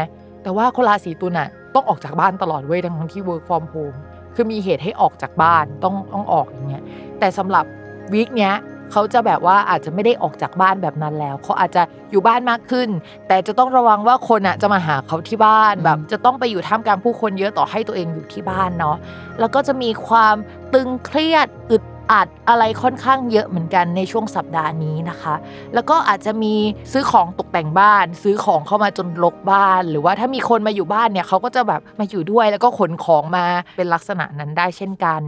[0.43, 3.97] แต่ว่าคนราศีตุลอะต้องออกจากบ้านตลอดเว้ยทั้งๆที่ work from home
[4.35, 6.83] คือมีเหตุให้ออกจากบ้านต้องต้องออกอย่างเงี้ย
[7.19, 7.65] แต่สำหรับ
[8.13, 8.53] วีคเนี้ย
[8.91, 12.89] เขาจะแบบว่าอาจจะไม่ได้ออกจากบ้านแบบนั้นแล้ว เขาอาจจะอยู่บ้านมากขึ้น
[13.27, 18.97] แต่จะต้องระวังว่าคนอะจะมาหาเขาที่บ้านแบบ จะต้องไปอยู่ท่ามกลางผู้คนเยอะต่อให้ตัวเองอยู่ที่บ้านเนาะ
[19.39, 20.35] แล้วก็จะมีความ
[20.73, 25.35] ตึงเครียดอึด อัดอะไรค่อนข้างเยอะเหมือนกันในช่วงสัปดาห์นี้นะคะ
[25.73, 26.53] แล้วก็อาจจะมี
[26.91, 33.45] ซื้อของตกแต่งบ้าน ซื้อของเข้ามาจนรกบ้าน หรือว่าถ้ามีคนมาอยู่บ้านเนี่ยเขาก็จะแบบมาอยู่ด้วยแล้วก็ขนของมา
[33.77, 35.21] เป็นลักษณะนั้นได้เช่นกัน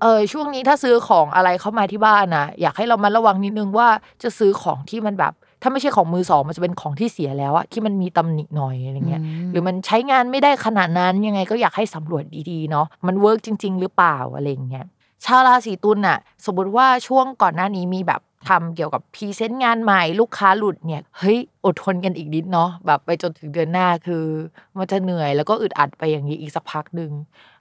[0.00, 3.88] เออช่วงนี้ถ้าซื้อของอะไรเข้ามาที่บ้านนะอยากให้เรามาระวังนิดนึงว่า
[4.22, 14.84] จะซื้อของที่มันแบบถ้าไม่ใช่ของมือสองมันจะเป็นของที่เสียแล้วอะที่มันมีตำหนิหน่อยอะไรเงี้ยหรือมันใช้งานไม่ได้ขนาดนั้นยังไงก็อยากให้สำรวจดีๆเนาะมัน work จริง ๆ หรือเปล่าอะไรอย่างเงี้ย
[15.24, 24.24] ชาวราศีตุลน่ะสมมติว่าช่วงก่อนหน้านี้มีแบบทำเกี่ยวกับ present งานใหม่ลูกค้าหลุดเนี่ยเฮ้ยอดทนกันอีกนิดเนาะแบบไปจนถึงเดือนหน้าคือ
[24.76, 27.10] มันจะเหนื่อยแล้วก็อึดอัดไปอย่างนี้อีกสักพักหนึ่ง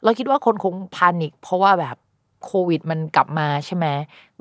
[0.03, 1.95] เราคิดว่าคนคงพานิกเพราะว่าแบบ
[2.45, 3.85] โควิดมันกลับมาใช่ไหม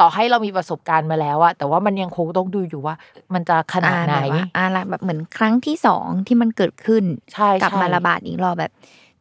[0.01, 2.95] ต่อให้เรามีประสบการณ์มาแล้วอะแต่ว่ามันยังคงต้องดูอยู่ว่า
[3.35, 7.05] มันจะขนาดไหนอ่แบบว่าอ่าละแบบเหมือนครั้งที่สองที่มันเกิดขึ้น
[7.35, 8.73] ใช่กลับใช่มาระบาดอีกรอบแบบ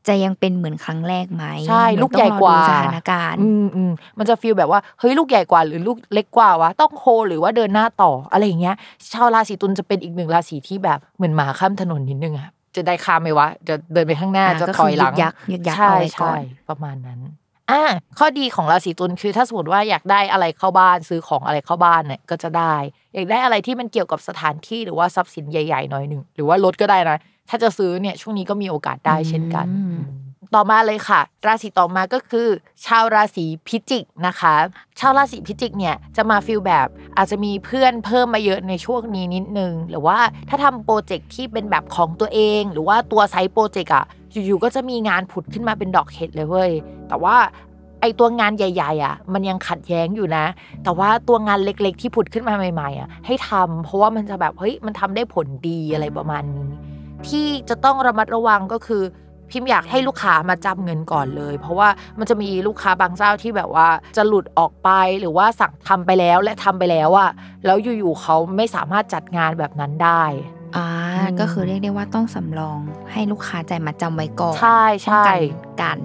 [0.08, 8.76] จะยังเป็นเหมือนครั้งแรกไหมใช่เมือนลูกใหญ่กว่าต้องรอดูสถานการณ์ อืมอืมมันจะฟีลแบบว่าเฮ้ยลูกใหญ่กว่าหรือลูกเล็กกว่าวะต้องโฮหรือว่าเดินหน้าต่ออะไรอย่างเงี้ย
[9.14, 16.40] ชาวราศีตุลจะเป็นอีกหนึ่งราศีที่แบบเหมือนหมาข้ามถนนนิดนึงอะจะได้ข้ามไหมวะจะเดินไปข้างหน้าอ่าจะก็ถคืออยหลังยึกยักยึกยักใช่เอาไว้ก่อใช่น
[16.70, 17.20] ประมาณนั้น
[17.72, 17.82] อ่า
[18.20, 22.76] ข้อดีของราศีตุลคือถ้าสมมติว่าอยากได้อะไรเข้าบ้านซื้อของอะไรเข้าบ้านเนี่ยก็จะได้
[23.14, 27.18] อยากได้อะไรที่มันเกี่ยวกับสถานที่หรือว่าทรัพย์สินใหญ่ๆหน่อยหนึ่งหรือว่ารถก็ได้นะ
[27.50, 32.48] ถ้าจะซื้อเนี่ยช่วงนี้ก็มีโอกาสได้เช่นกันอืม ต่อมาเลยค่ะ ราศีต่อมาก็คือ
[32.86, 34.56] ชาวราศีพิจิกนะคะ
[35.00, 46.72] ชาวราศีพิจิกเนี่ยจะมา feel แบบอาจจะมีเพื่อนเพิ่มมาเยอะในช่วงนี้นิดนึง หรือว่าถ้าทำ project ที่เป็นแบบของตัวเอง หรือว่าตัว side project อะอยู่ๆก็จะมีงานผุดขึ้นมาเป็นดอกเห็ดเลยเว้ย
[47.08, 47.38] แต่ว่า
[48.02, 50.46] ไอตัวงานใหญ่ๆอะมันยังขัดแย้งอยู่นะ
[50.84, 56.70] แต่ว่าตัวงานเล็กๆ ที่ผุดขึ้นมาใหม่ๆอะให้ทำเพราะว่ามันจะแบบเฮ้ยมันทำได้ผลดีอะไรประมาณนี้
[57.28, 59.04] ที่จะต้องระมัดระวังก็คือ
[59.52, 67.30] พิมพ์อยากให้ลูกค้ามัดจำเงินก่อนเลย เพราะว่ามันจะมีลูกค้าบางเจ้าที่แบบว่าจะหลุดออกไปหรือว่าสั่งทำไปแล้วและทำไปแล้วอะ
[67.66, 70.24] แล้วอยู่ๆเขาไม่สามารถจัดงานแบบนั้นได้
[70.78, 72.80] อ่าอืมก็คือเรียกได้ว่าต้องสำรอง
[73.12, 75.40] ให้ลูกค้าใจายมาจำไว้ก่อนใช่ป้องใช่กัน
[75.82, 75.98] การ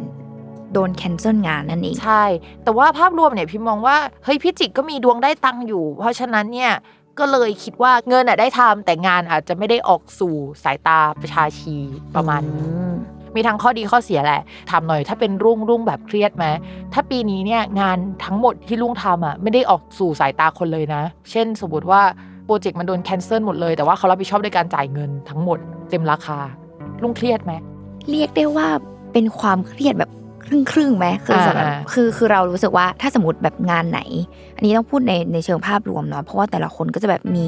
[0.73, 2.25] โดนแคนเซิลงานนั่นเองใช่
[2.65, 6.73] แต่ว่าภาพรวมเนี่ยพิมมองว่าเฮ้ยพิจิกก็มีดวงได้ตังค์อยู่ เพราะฉะนั้นเนี่ย
[7.19, 11.77] ก็เลยคิดว่าเงินอะได้ทำแต่งานอาจจะไม่ได้ออกสู่สายตาประชาชี
[12.15, 12.92] ประมาณนี้อื
[13.33, 14.41] มมีทั้งข้อดีข้อเสียแหละ
[14.71, 16.47] ถามหน่อย ถ้าเป็นรุ่งรุ่งแบบเครียดไหม
[16.93, 22.03] ถ้าปีนี้เนี่ยงานทั้งหมดที่รุ่งทำอะไม่ได้ออกสู่สายตาคนเลยนะ เช่นสมมติว่า
[22.47, 25.59] โปรเจกต์มันโดนแคนเซิลหมดเลยแต่ว่าเขารับผิดชอบด้วยการจ่ายเงินทั้งหมด
[25.91, 26.39] เต็มราคา
[27.03, 27.53] รุ่งเครียดไหม
[28.11, 28.69] เรียกได้ว่า
[29.13, 30.11] เป็นความเครียดแบบ
[30.47, 34.01] ครึ่งครึ่งๆไหมคือสำหรับอ่าคือคือเรารู้สึกว่าถ้าสมมติแบบงานไหน
[34.57, 37.47] อันนี้ต้องพูดในในเชิงภาพรวมเนาะเพราะว่าแต่ละคนก็จะแบบมี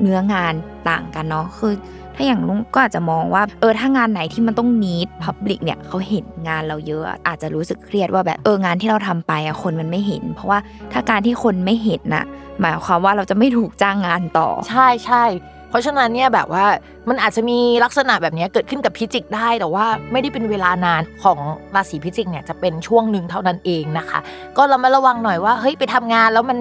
[0.00, 0.54] เนื้องาน
[0.88, 1.72] ต่างกันเนาะคือ
[2.16, 10.58] ถ้าอย่างลุงก็อาจจะมองว่าเออถ้างานไหนที่มันต้องนีดพับลิกเนี่ยเขาเห็นงานเราเยอะอาจจะรู้สึกเครียดว่าแบบเอองานที่เราทำไปอะคนมันไม่เห็น เพราะว่า
[10.92, 12.24] ถ้าการที่คนไม่เห็นน่ะ
[12.60, 15.24] หมายความว่าเราจะไม่ถูกจ้างงานต่อ ใช่ใช่
[15.70, 16.64] เพราะฉะนั้นเนี่ยแบบว่า
[17.08, 21.38] มันอาจจะมีลักษณะแบบนี้เกิดขึ้นกับพิจิกได้แต่ว่าไม่ได้เป็นเวลานานของ
[21.74, 24.18] ราศีพิจิกเนี่ยจะเป็นช่วงหนึ่งเท่านั้นเองนะคะ
[24.56, 26.58] ก็เรามาระวังหน่อยว่าเฮ้ยไปทำงานแล้วมัน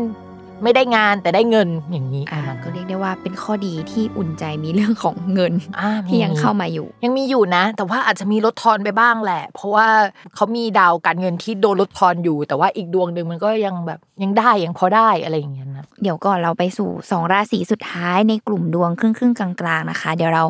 [0.64, 9.88] ไม่ได้งานแต่ได้เงินอย่างนี้อ่าก็เรียกได้ว่าเป็นข้อดีที่อุ่นใจมีเรื่องของเงินอ่าที่ยังเข้ามาอยู่ ยังมีอยู่นะ แต่ว่าอาจจะมีลดทอนไปบ้างแหละ เพราะว่า
[10.36, 20.44] เขามีดาวการเงินที่โดนลดทอนอยู่ แต่ว่าอีกดวงหนึ่งมันก็ยังแบบยังได้ยังพอได้อะไรอย่างเงี้ยนะเดี๋ยวก่อนเราไปสู่สองราศีสุดท้ายในกลุ่มดวงครึ่งครึ่งๆกลางๆนะคะ เดี๋ยวเรา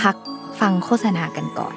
[0.00, 0.16] พัก
[0.60, 1.74] ฟังโฆษณากันก่อน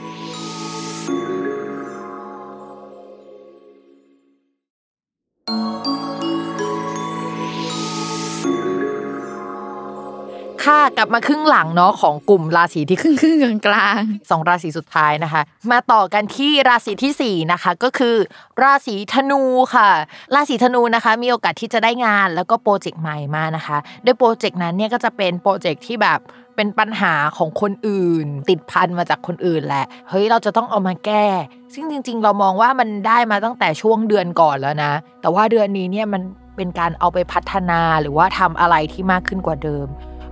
[10.65, 15.41] ค่ะกลับมาครึ่งหลังเนาะของกลุ่มราศีที่ครึ่งครึ่งกลางสองราศีสุดท้ายนะคะ
[15.71, 18.15] มาต่อกันที่ราศีที่สี่นะคะ ก็คือ
[18.63, 19.41] ราศีธนู
[19.75, 19.89] ค่ะ
[20.35, 26.19] ราศีธนูนะคะมีโอกาสที่จะได้งานแล้วก็โปรเจกต์ใหม่มานะคะโดยโปรเจกต์นั้นเนี่ยก็จะเป็นโปรเจกต์ที่แบบ
[26.55, 31.25] เป็นปัญหาของคนอื่น ติดพันมาจากคนอื่นแหละเฮ้ยเราจะต้องเอามาแก้
[31.73, 34.91] ซึ่งจริง ๆ เรามองว่ามันได้มาตั้งแต่ช่วงเดือนก่อนแล้วนะ
[35.21, 36.21] แต่ว่าเดือนนี้เนี่ยมัน
[36.55, 39.87] เป็นการเอาไปพัฒนาหรือว่าทำอะไรที่มากขึ้นกว่าเดิม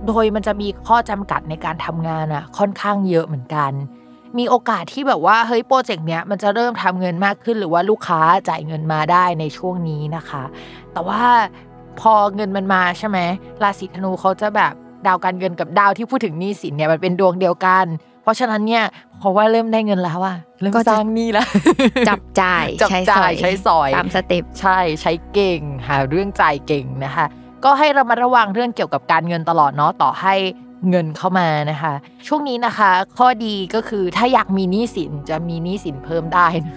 [0.06, 3.72] โดยมันจะมีข้อจำกัดในการทำงานอะค่อนข้างเยอะเหมือนกัน
[4.38, 10.44] มีโอกาสที่แบบว่าเฮ้ยโปรเจกต์เนี้ยมันจะเริ่มทำเงินมากขึ้น หรือว่าลูกค้าจ่ายเงินมาได้ในช่วงนี้นะคะ
[10.92, 11.22] แต่ว่า
[12.00, 13.18] พอเงินมันมาใช่ไหม
[13.62, 14.72] ราศีธนูเขาจะแบบ
[15.06, 17.86] ดาวการเงินกับดาวที่พูดถึงหนี้สินเนี่ยมันเป็นดวงเดียวกัน
[18.22, 18.84] เพราะฉะนั้นเนี่ย
[19.18, 21.46] เพราะว่าเริ่มได้เงินแล้วอะเริ่มก็สจะร้างหนี้แล้ว
[22.08, 27.26] จับจ่ายใช้สอย จับจ่ายใช้สอยตาม step ใช่ใช้เก่งหาเรื่องจ่ายเก่งนะคะ
[27.66, 30.34] ก็ให้เรามาระวังเรื่องเกี่ยวกับการเงินตลอดเนาะต่อให้
[30.90, 31.92] เงินเข้ามานะคะ
[32.26, 36.74] ช่วงนี้นะคะ ข้อดีก็คือถ้าอยากมีหนี้สินจะมีหนี้สินเพิ่มได้นะ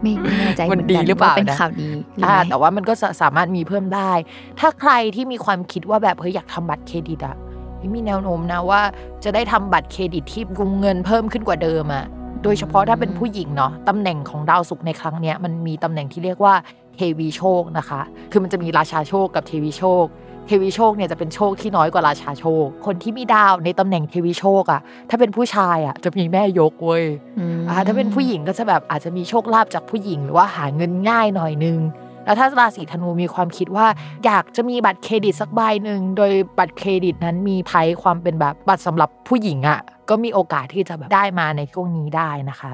[0.00, 4.12] ไม่ไม่แน่ใจมันเหมือนดีกันหรือเปล่าว่าเป็นนะข่าวดีหรืออ่าไม่แต่ว่ามันก็จะสามารถมีเพิ่มได้
[4.60, 7.36] ถ้าใครที่มีความคิดว่าแบบเฮ้ยอยากทำบัตรเครดิตอะ
[7.76, 8.80] เฮ้ยมีแนวโน้มนะว่า
[9.24, 12.04] จะได้ทำบัตรเครดิตที่วงเงินเพิ่มขึ้นกว่าเดิมอะ
[12.42, 16.54] โดยเฉพาะถ้าเป็นผู้หญิงเนาะตำแหน่งของดาวศุกร์ในครั้งเนี้ยมันมีตำแหน่งที่เรียกว่า
[16.96, 18.00] เทวีโชคนะคะ
[18.32, 20.04] คือมันจะมีราชาโชคกับเทวีโชค
[20.46, 27.04] เทวีโชคเนี่ยจะเป็นโชคที่น้อยกว่าราชาโชค คนที่มีดาวในตำแหน่งเทวีโชคอะถ้าเป็นผู้ชายอะจะมีแม่ยกเว้ย
[27.38, 31.78] อืมอ่าถ้าเป็นผู้หญิงก็จะแบบอาจจะมีโชคลาภจากผู้หญิง หรือว่าหาเงินง่ายหน่อยนึง
[32.24, 33.86] แล้วถ้าราศีธนูมีความคิดว่า
[34.24, 42.72] อยากจะมีบัตรเครดิตสักใบหนึ่งโดยบัตรเครดิตนั้นมีไพ่ความเป็นแบบบัตรสำหรับผู้หญิงอะ่ะ ก็มีโอกาสที่จะแบบได้มาในช่วงนี้ได้นะคะ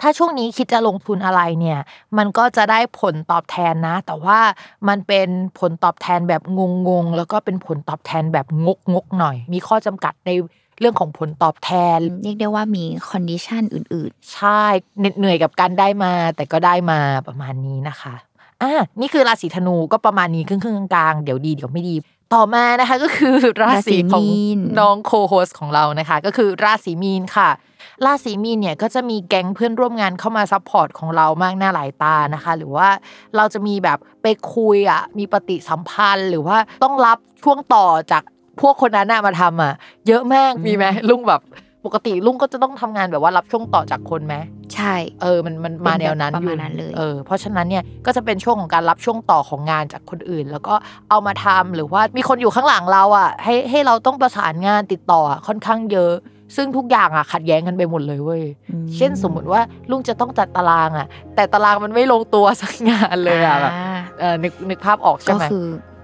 [0.00, 1.78] ถ้าช่วงนี้คิดจะลงทุนอะไรเนี่ย
[2.18, 4.38] มันก็จะได้ผลตอบแทนนะ แต่ว่า
[4.88, 6.42] มันเป็นผลตอบแทนแบบ
[6.88, 8.46] งงๆแล้วก็เป็นผลตอบแทนแบบ
[8.92, 10.30] งกๆหน่อย มีข้อจำกัดใน
[10.80, 14.62] เรื่องของผลตอบแทนเรียกได้ว่ามี condition อื่นใช่
[14.98, 18.14] เหน็ดเหนื่อยกับการได้มา แต่ก็ได้มาประมาณนี้นะคะ
[18.62, 21.94] อ่านี่คือราศีธนูก็ประมาณนี้ครึ่งๆกลางๆเดี๋ยวดีเดี๋ยวไม่ดี
[22.34, 27.50] ต่อมานะคะก็คือราศีของราศีมีนน้อง co-host ของเรานะคะ ก็คือราศีมีนค่ะ
[28.04, 32.88] ราศีมีนเนี่ยก็จะมีแก๊งเพื่อนร่วมงานเข้ามา support ของเรามากหน้าหลายตานะคะ หรือว่า
[33.36, 38.22] เราจะมีแบบไปคุยอะมีปฏิสัมพันธ์ หรือว่าต้องรับช่วงต่อจาก
[38.60, 39.74] พวกคนนั้นน่ะมาทำอะ
[40.08, 41.40] เยอะมากมีไหมลุงแบบ
[41.84, 50.74] ปกติลุงก็จะต้องทำงานแบบว่ารับช่วงต่อจากคนใหม่ๆใช่ เออมันมันมาแนวนั้นเป็นแบบประมาณอยู่นั้นเลยเออเพราะฉะนั้นเนี่ยก็จะเป็นช่วงของการรับช่วงต่อของงานจากคนอื่น แล้วก็
[51.10, 56.12] เอามาทำหรือว่ามีคนอยู่ข้างหลังเราอะให้ให้เราต้องประสานงานติดต่ออะค่อนข้างเยอะ
[56.56, 59.60] ซึ่งทุกอย่างอะขัดแย้งกันไปหมดเลยเว้ยอืมเช่นสมมุติว่า
[59.90, 65.97] ลุงจะต้องจัดตารางอะ แต่ตารางมันไม่ลงตัวสักงานเลยอะแบบาเออนึกนึกภาพออกใช่ก็ไหมคือเออ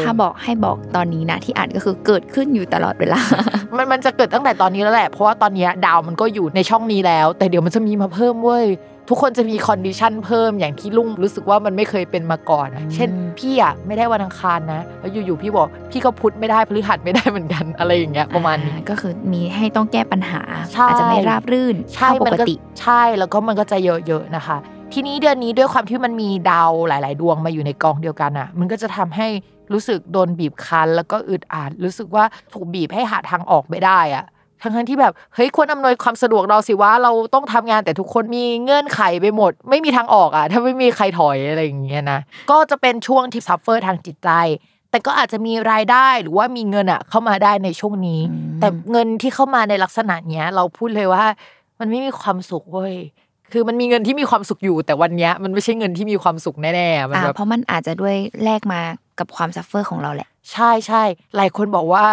[0.00, 3.20] ถ้าบอกให้บอกตอนนี้นะที่อ่านก็คือเกิดขึ้นอยู่ตลอดเวลา
[3.76, 8.66] มันมันจะเกิดตั้งแต่ตอนนี้แล้วแหละ เพราะว่าตอนเนี้ยดาวมันก็อยู่ในช่องนี้แล้ว แต่เดี๋ยวมันจะมีมาเพิ่มเว้ย
[9.08, 24.56] ทุกคนจะมี condition เพิ่มอย่างที่ลุงรู้สึกว่ามันไม่เคยเป็นมาก่อนอะอืมเช่นพี่อะไม่ได้วันอังคารนะแล้วอยู่ๆพี่บอกพี่ก็พุธไม่ได้พฤหัสไม่ได้เหมือนกันอะไรอย่างเงี้ยประมาณนี้อ่ก็คือมีให้ต้องแก้ปัญหาใช่อาจจะไม่ราบรื่นใช่เท่าปมันกก็ติใช่แล้วก็มันก็จะเยอะๆนะคะ
[24.92, 29.28] ทีนี้เดือนนี้ด้วยความที่มันมีดาวหลาย ๆ ดวงมาอยู่ในกองเดียวกันอะ มันก็จะทำให้
[29.72, 34.24] รู้สึกโดนบีบคั้น แล้วก็อึดอัดรู้สึกว่าถูกบีบให้หาทางออกไม่ได้อะ
[34.62, 42.20] ทั้งๆที่แบบเฮ้ยควรอำนวยความสะดวกเราสิว่าเราต้องทำงานแต่ทุกคนมีเงื่อนไขไปหมด ไม่มีทางออกอะ ถ้าไม่มีใครถอยอะไรอย่างเงี้ยนะ
[42.50, 44.30] ก็จะเป็นช่วงที่ suffer ทางจิตใจ
[44.90, 51.24] แต่ก็อาจจะมีรายได้หรือว่ามีเงินอะเข้ามาได้ในช่วงนี้อืมแต่เงินที่เข้ามาในลักษณะเนี้ย เราพูดเลยว่า
[51.80, 52.94] มันไม่มีความสุขเว้ย
[53.52, 58.80] คือมันมีเงินที่มีความสุขอยู่แต่วันเนี้ยมันไม่ใช่เงินที่มีความสุขแน่ๆมันอ่าแบบเพราะมันอาจจะด้วยแลกมา
[59.18, 61.02] กับความ suffer ของเราแหละ ใช่ใช่
[61.36, 62.06] หลายคนบอกว่า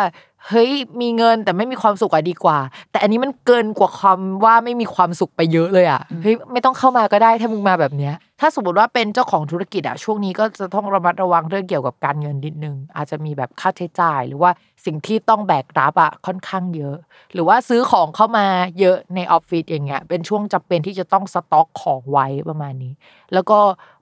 [0.47, 2.57] เฮ้ยมีเงินแต่ไม่มีความสุขอะดีกว่า
[2.91, 14.51] แต่อันนี้มันเกินกว่าความว่าไม่มีความสุขไปเยอะเลยอะเฮ้ยไม่ต้องเข้ามาก็ได้ถ้ามึงมาแบบเนี้ย ถ้าสมมติว่าเป็นเจ้าของธุรกิจอะช่วงนี้ก็จะต้องระมัดระวังเรื่องเกี่ยวกับการเงินนิดนึง อาจจะมีแบบค่าใช้จ่าย หรือว่า
[14.85, 16.97] สิ่งที่ต้องแบกรับอะค่อนข้างเยอะ
[17.33, 18.45] หรือว่าซื้อของเข้ามา
[18.79, 22.93] เยอะในออฟฟิศอย่างเงี้ยเป็นช่วงจำเป็นที่จะต้องสต็อกของไว้ประมาณนี้
[23.33, 23.59] แล้วก็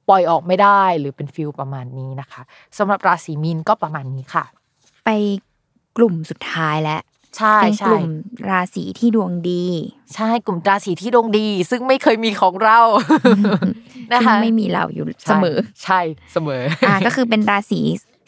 [0.10, 2.41] ปล่อยออกไม่ได้หรือเป็นฟิลประมาณนี้นะคะ
[2.78, 4.46] สำหรับราศีมีนก็ประมาณนี้ค่ะ
[5.06, 5.10] ไป
[5.98, 7.02] กลุ่มสุดท้ายแล้ว
[7.38, 8.06] ใช่เป็นกใช่ลุ่ม
[8.50, 9.65] ราศีที่ดวงดี
[10.15, 12.80] ใช่กลุ่มราศีที่ดวงดี ซึ่งไม่เคยมีของเรา
[14.12, 16.00] นะซึ่งคะไม่มีเราอยู่เสมอ ใช่
[16.34, 17.82] เสมออ่าก็คือเป็นราศี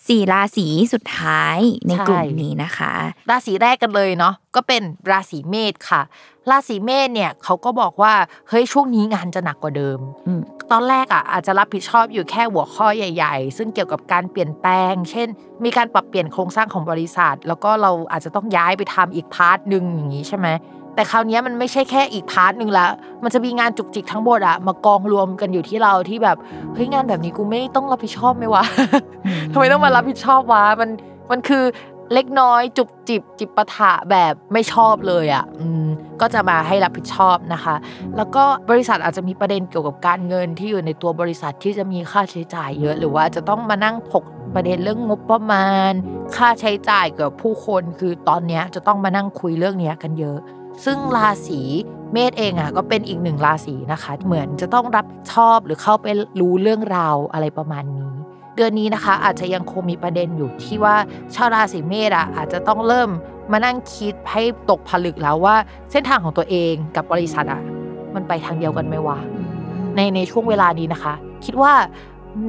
[0.09, 2.93] สี่ราศีสุดท้ายในกลุ่มใช่นี้นะคะ
[3.29, 6.01] ราศีแรกกันเลยเนาะก็เป็นราศีเมษค่ะ
[6.49, 8.13] ราศีเมษเนี่ยเขาก็บอกว่า
[8.49, 10.41] เฮ้ยช่วงนี้งานจะหนักกว่าเดิมอืม
[10.71, 15.27] ตอนแรกอะอาจจะรับผิดชอบอยู่แค่หัวข้อใหญ่ ๆ ซึ่งเกี่ยวกับการเปลี่ยนแปลง เช่น
[15.63, 20.47] มีการปรับเปลี่ยนโครงสร้างของบริษัท แล้วก็เราอาจจะต้องย้ายไปทำอีก part หนึ่งอย่างนี้ใช่ไหม
[20.99, 22.87] แต่คราวนี้มันไม่ใช่แค่อีก part หนึ่งละ
[23.23, 26.37] มันจะมีงานจุกจิกทั้งหมดอะมากองรวมกันอยู่ที่เราที่แบบ
[26.73, 28.63] เฮ้ยงานแบบนี้กูไม่ต้องรับผิดชอบไหมวะ
[29.53, 30.89] ทำไมต้องมารับผิดชอบวะมัน
[31.31, 31.63] มันคือ
[32.13, 35.87] เล็กน้อยจุบจิบจิบปะทะแบบไม่ชอบเลยอะอืม
[36.21, 37.75] ก็จะมาให้รับผิดชอบนะคะ
[38.17, 45.91] แล้วก็บริษัทอาจจะมีประเด็นเกี่ยวกับการเงินที่อยู่ในตัวบริษัทที่จะมีค่าใช้จ่ายเยอะ หรือว่าจะต้องมานั่งถกประเด็นเรื่องงบประมาณ
[46.35, 50.39] ค่าใช้จ่ายเกี่ยวกับผู้คนคือตอนนี้จะต้องมานั่งคุยเรื่องนี้กันเยอะ
[50.85, 51.61] ซึ่งราศี
[52.13, 56.07] เมษเองอะก็เป็นอีกหนึ่งราศีนะคะ เหมือนจะต้องรับผิดชอบหรือเข้าไป
[56.39, 58.11] รู้เรื่องราวอะไรประมาณนี้
[58.55, 60.95] เดือนนี้นะคะ อาจจะยังคงมีประเด็นอยู่ที่ว่า
[61.35, 63.09] ชาวราศีเมษอะอาจจะต้องเริ่ม
[63.51, 65.55] มานั่งคิดให้ตกผลึกแล้วว่า
[65.91, 67.61] เส้นทางของตัวเองกับบริษัทอะ
[68.15, 69.19] มันไปทางเดียวกันไหมวะ
[69.95, 71.13] ในในช่วงเวลานี้นะคะ
[71.45, 71.73] คิดว่า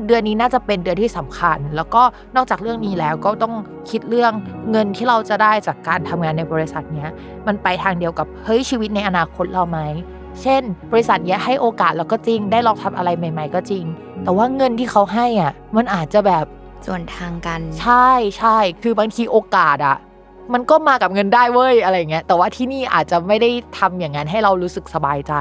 [0.07, 2.03] เดือนนี้น่าจะเป็นเดือนที่สำคัญ แล้วก็
[2.37, 3.55] นอกจากเรื่องนี้แล้วก็ต้อง
[3.91, 4.33] คิดเรื่อง
[4.71, 7.11] เงินที่เราจะได้จากการทำงานในบริษัทเนี้ย
[7.47, 9.79] มันไปทางเดียวกับเฮ้ยชีวิตในอนาคตเราไหม
[10.43, 10.63] เช่น
[10.93, 13.85] บริษัทเนี้ยให้โอกาสเราก็จริง ได้ลองทำอะไรใหม่ ๆ ก็จริง
[14.25, 16.45] แต่ว่าเงินที่เขาให้อะมันอาจจะแบบ
[16.87, 19.97] ส่วนทางกัน ใช่ใช่คือบางทีโอกาสอะ
[20.53, 25.35] มันก็มากับเงินได้เว้ยอะไรอย่างเงี้ย แต่ว่าที่นี่อาจจะไม่ได้ทำอย่างนั้นให้เรารู้สึกสบายใจ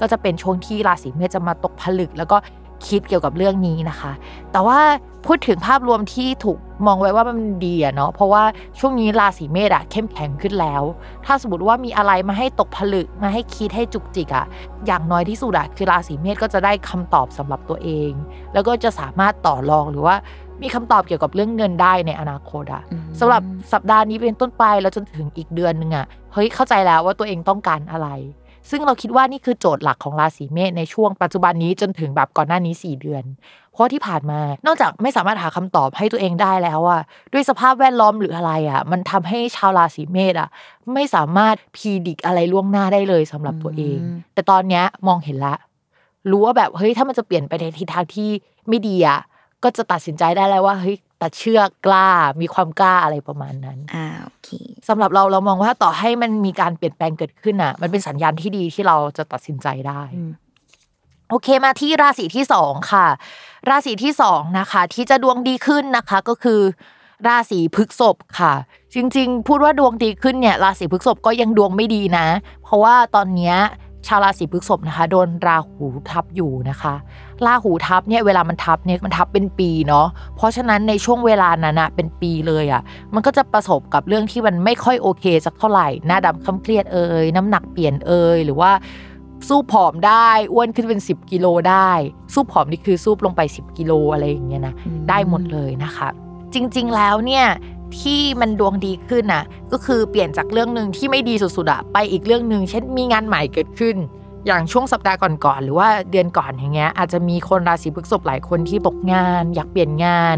[0.00, 2.36] ก็จะเป็นช่วงที่ราศีเมษจะมาตกผลึก แล้วก็
[2.86, 4.12] คิดเกี่ยวกับเรื่องนี้นะคะ
[4.52, 4.78] แต่ว่า
[5.26, 8.42] พูดถึงภาพรวมที่ถูกมองไว้ว่ามันดีอะเนาะเพราะว่า
[8.78, 10.82] ช่วงนี้ราศีเมษอะเข้มแข็งขึ้นแล้ว
[11.26, 14.46] ถ้าสมมติว่ามีอะไรมาให้ตกผลึกมาให้คิดให้จุกจิกอะ
[14.86, 18.10] อย่างน้อยที่สุดอะคือราศีเมษก็จะได้คำตอบสำหรับตัวเอง
[18.52, 20.16] แล้วก็จะสามารถต่อรองหรือว่า
[20.62, 28.08] มีคำตอบเกี่ยวกับเรื่องเงินได้ในอนาคตอะอืมสำหรับสัปดาห์นี้เป็นต้นไปแล้วจนถึงอีกเดือนหนึ่งอะเฮ้ยเข้าใจแล้วว่าตัวเองต้องการอะไร
[28.70, 33.24] ซึ่งเราคิดว่านี่คือโจทย์หลักของราศีเมษในช่วงปัจจุบันนี้จนถึงแบบก่อนหน้านี้ 4 เดือน
[33.72, 37.00] เพราะที่ผ่านมา นอกจากไม่สามารถหาคำตอบให้ตัวเองได้แล้วอะ
[37.32, 40.48] ด้วยสภาพแวดล้อมหรืออะไรอะมันทำให้ชาวราศีเมษอะ
[40.94, 45.54] ไม่สามารถพีดิกอะไรล่วงหน้าได้เลยสำหรับตัวเองอืมแต่ตอนเนี้ยมองเห็นละ
[46.30, 48.30] รู้ว่าแบบเฮ้ยถ้ามันจะเปลี่ยนไปในทิศทางที่
[48.68, 49.20] ไม่ดีอะ
[49.62, 52.08] ก็จะตัดสินใจได้แล้วว่าเฮ้ย ตัดเชือกกล้า
[52.40, 54.48] มีความกล้าอะไรประมาณนั้นอ่าโอเค
[54.88, 60.32] สำหรับเราเรามองว่าต่อให้มันมีการเปลี่ยนแปลงเกิดขึ้นอะ มันเป็นสัญญาณที่ดีที่เราจะตัดสินใจได้อืม
[61.30, 63.06] โอเคมาที่ราศีที่สองค่ะ
[63.68, 66.60] ราศีที่สองนะคะ ที่จะดวงดีขึ้นนะคะ ก็คือ
[67.26, 68.54] ราศีพฤษภค่ะ
[68.94, 72.26] จริง ๆ พูดว่าดวงดีขึ้นเนี่ย ราศีพฤษภก็ยังดวงไม่ดีนะ
[72.62, 73.56] เพราะว่าตอนเนี้ย
[74.06, 76.94] ชาวราศีพฤษภนะคะ โดนราหูทับอยู่นะคะ
[77.46, 82.82] ราหูทับเนี่ยเวลามันทับเนี่ยมันทับเป็นปีเนาะเพราะฉะนั้นในช่วงเวลานั้นอะเป็นปีเลยอะ
[83.14, 88.70] มันก็จะประสบกับเรื่องที่มันไม่ค่อยโอเคสักเท่าไหร่หน้าดำคล้ำเครียดเอ่ยน้ำหนักเปลี่ยนเอ่ยหรือว่า
[89.48, 91.90] สู้ผอมได้อ้วนขึ้นเป็น 10 กิโลได้
[92.34, 96.08] สู้ผอมนี่คือสู้ลงไป 10 กิโลอะไรอย่างเงี้ยนะอืมได้หมดเลยนะคะ
[96.54, 97.46] จริง ๆ แล้วเนี่ย
[98.00, 103.96] ที่มันดวงดีขึ้นน่ะ ก็คือเปลี่ยนจากเรื่องหนึ่งที่ไม่ดีสุดๆอะไปอีกเรื่องหนึ่งเช่นมีงานใหม่เกิดขึ้น
[104.46, 110.36] อย่างช่วงสัปดาห์ก่อนๆหรือว่าเดือนก่อนอย่างเงี้ยอาจจะมีคนราศีพฤษภหลายคนที่ตกงาน อยากเปลี่ยนงาน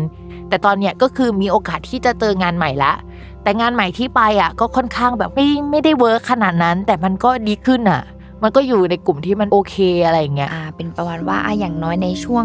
[0.48, 2.92] แต่ตอนเนี้ยก็คือมีโอกาสที่จะเจองานใหม่ละ
[3.42, 8.02] แต่งานใหม่ที่ไปอะก็ค่อนข้างแบบไม่ไม่ได้เวิร์คขนาดนั้น แต่มันก็ดีขึ้นอะ
[8.42, 12.44] มันก็อยู่ในกลุ่มที่มันโอเคอะไรอย่างเงี้ยอ่าเป็นประวัติว่าอะอย่างน้อยในช่วง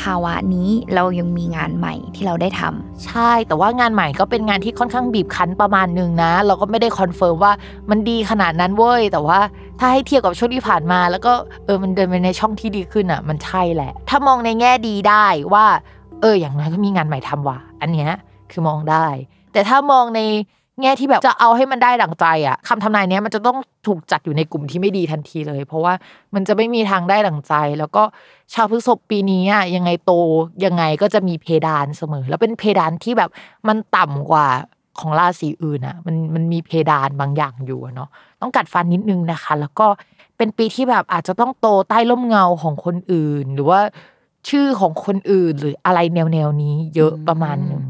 [0.00, 7.52] ภาวะนี้เรายังมีงานใหม่ที่เราได้ทำใช่แต่ว่างานใหม่ก็เป็นงานที่ค่อนข้างบีบคั้นประมาณหนึ่งนะ เราก็ไม่ได้ confirm ว่า
[7.90, 9.40] มันดีขนาดนั้นเว้ย แต่ว่า
[9.78, 11.32] ถ้าให้เทียบกับช่วงที่ผ่านมา แล้วก็
[11.64, 15.66] เออมันเดินไปในช่องที่ดีขึ้นอะ มันใช่แหละ ถ้ามองในแง่ดีได้ว่า
[16.20, 18.10] เออ อย่างน้อยก็มีงานใหม่ทำว่ะอันเนี้ย
[18.50, 19.06] คือมองได้
[19.52, 20.20] แต่ถ้ามองใน
[20.82, 25.94] แง่ที่แบบจะเอาให้มันได้ดั่งใจอะคำทำนายเนี้ยมันจะต้องถูกจัดอยู่ในกลุ่มที่ไม่ดีทันทีเลย เพราะว่า
[26.34, 28.02] มันจะไม่มีทางได้ดั่งใจ แล้วก็
[28.54, 30.12] ชาวพฤษภปีนี้อะยังไงโต
[30.64, 33.30] ยังไงก็จะมีเพดานเสมอ แล้วเป็นเพดานที่แบบ
[33.68, 34.46] มันต่ำกว่า
[35.00, 38.08] ของราศีอื่นอะมันมันมีเพดานบางอย่างอยู่เนาะ
[38.40, 39.86] ต้องกัดฟันนิดนึงนะคะ แล้วก็
[40.36, 43.80] เป็นปีที่แบบอาจจะต้องโตใต้ร่มเงาของคนอื่น หรือว่า
[44.48, 47.82] ชื่อของคนอื่นหรืออะไรแนวแนวนี้เยอะประมาณหนึ่ง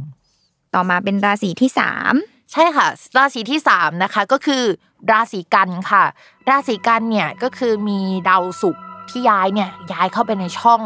[0.74, 2.14] ต่อมาเป็นราศีที่สาม
[2.56, 4.64] ใช่ค่ะ ราศีที่สามนะคะก็คือ
[5.10, 6.04] ราศีกันย์ค่ะ
[6.48, 10.80] ราศีกันย์เนี่ยก็คือมีดาวศุกร์ที่ย้ายเนี่ยย้ายเข้าไปในช่อง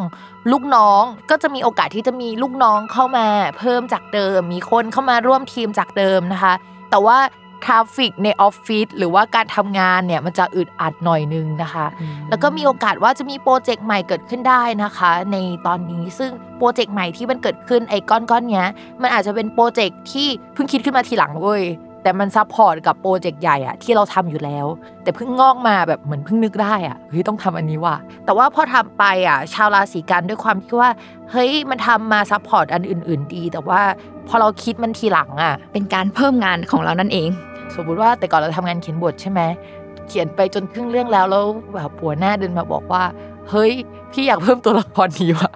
[0.53, 3.27] ลูกน้องก็จะมีโอกาสที่จะมีลูกน้องเข้ามา
[3.59, 6.55] เพิ่มจากเดิม มีคนเข้ามาร่วมทีมจากเดิมนะคะ
[6.91, 7.19] แต่ว่า
[7.65, 11.87] traffic ในออฟฟิศหรือว่าการทำงานเนี่ยมันจะอึดอัดหน่อยนึงนะคะ
[12.29, 18.69] แล้วก็มีโอกาสว่าจะมี project ใหม่เกิดขึ้นได้นะคะ ในตอนนี้ซึ่งโปรเจกต์ใหม่ที่มันเกิดขึ้นไอ้ก้อนก้อนๆเนี้ย
[19.03, 21.65] มันอาจจะเป็นโปรเจกต์ที่เพิ่งคิดขึ้นมาทีหลังเว้ย
[22.03, 24.67] แต่มัน support กับโปรเจกต์ใหญ่อะที่เราทำอยู่แล้ว
[25.03, 30.91] แต่เพิ่งงอกมาแบบเหมือนเพิ่งนึกได้อะเฮ้ยต้องทำอันนี้ว่ะแต่ว่าพอทำไปอะชาวราศีกันย์ด้วยความที่ว่า
[31.31, 33.81] เฮ้ยมันทำมา support อันอื่น ๆ ดี แต่ว่า
[34.29, 37.29] พอเราคิดมันทีหลังอะเป็นการเพิ่มงานของเรานั่นเอง
[37.75, 39.41] สมมติว่าแต่ก่อนเราทำงานเขียนบทใช่ไหม
[40.09, 43.03] เขียนไปจนครึ่งเรื่องแล้วแล้วแบบหัวหน้าเดินมาบอกว่า
[43.51, 43.73] เฮ้ย
[44.13, 45.51] พี่อยากเพิ่มตัวละครนี้ว่ะ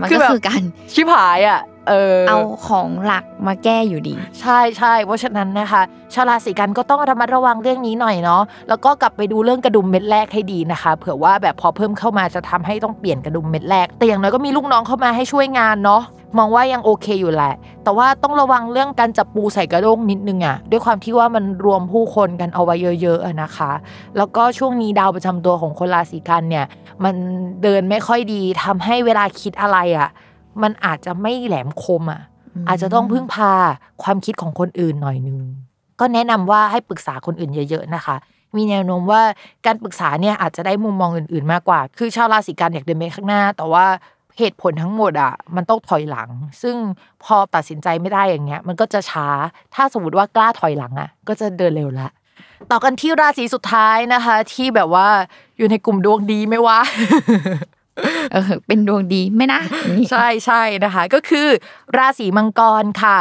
[0.00, 5.82] มันคือก็แบบคือการชิบหายอะเออเอาของหลักมาแก้อยู่ดี ใช่ใช่เพราะฉะนั้นนะคะ
[6.14, 16.02] ชาวราศีกันก็ต้องระมัดระวังเรื่องนี้หน่อยเนาะแล้วก็กลับไปดูเรื่องกระดุมเม็ดแรกให้ดีนะคะ เผื่อว่าแบบพอเพิ่มเข้ามาจะทำให้ต้องเปลี่ยนกระดุมเม็ดแรกแต่อย่างน้อยก็มีลูกน้องเข้ามาให้ช่วยงานเนาะ
[16.38, 23.72] มองว่ายังโอเคอยู่แหละ แต่ว่าต้องระวังเรื่องการจับปูใส่กระด้งนิดนึงอะด้วยความที่ว่ามันรวมผู้คนกันเอาไว้เยอะๆอะนะคะ
[24.16, 26.66] แล้วก็ช่วงนี้ดาวประจำตัวของคนราศีกันเนี่ย
[27.04, 27.14] มัน
[27.62, 30.08] เดินไม่ค่อยดีทำให้เวลาคิดอะไรอะ
[30.62, 32.22] มันอาจจะไม่แหลมคมอะ
[32.54, 33.52] อืมอาจจะต้องพึ่งพา
[34.02, 35.38] ความคิดของคนอื่นหน่อยนึง
[36.00, 38.16] ก็แนะนำว่าให้ปรึกษาคนอื่นเยอะ ๆ นะคะ
[38.56, 39.22] มีแนวโน้มว่า
[39.66, 43.86] การปรึกษาเนี่ยอาจจะได้มุมมองอื่นๆมากกว่า คือชาวราศีกันอยากเดินไปข้างหน้า แต่ว่า
[44.38, 46.28] เหตุผลทั้งหมดอะมันต้องถอยหลัง
[46.62, 46.76] ซึ่ง
[47.24, 49.28] พอตัดสินใจไม่ได้อย่างเงี้ย มันก็จะช้า
[49.74, 52.08] ถ้าสมมติว่ากล้าถอยหลังอะ ก็จะเดินเร็วละ
[52.70, 55.08] ต่อกันที่ราศีสุดท้ายนะคะ ที่แบบว่า
[55.58, 56.80] อยู่ในกลุ่มดวงดีไหมวะ
[58.32, 59.60] เออเป็นดวงดีไหม่นะ
[59.96, 61.48] นี่ใช่ใช่นะคะ ก็คือ
[61.98, 63.18] ราศีมังกรค่ะ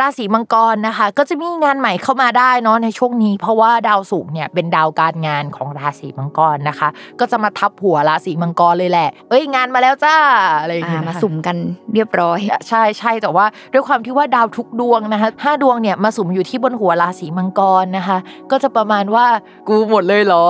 [0.00, 6.88] ราศีมังกรนะคะ ก็จะมีงานใหม่เข้ามาได้เนาะในช่วงนี้ เพราะว่าดาวศุกร์เนี่ยเป็นดาวการงานของราศีมังกรนะคะ
[7.20, 10.16] ก็จะมาทับหัวราศีมังกรเลยแหละ เอ้ยงานมาแล้วจ้า
[10.60, 11.56] อะไรอย่างอ่าเงี้ยมานะคะสุ่มกัน
[11.94, 18.18] เรียบร้อย ใช่ใช่แต่ว่าด้วยความที่ว่าดาวทุกดวงนะคะห้าดวงเนี่ยมาสุมอยู่ที่บนหัวราศีมังกรนะคะ
[18.50, 19.26] ก็จะประมาณว่า
[19.68, 20.44] กูหมดเลยเหรอ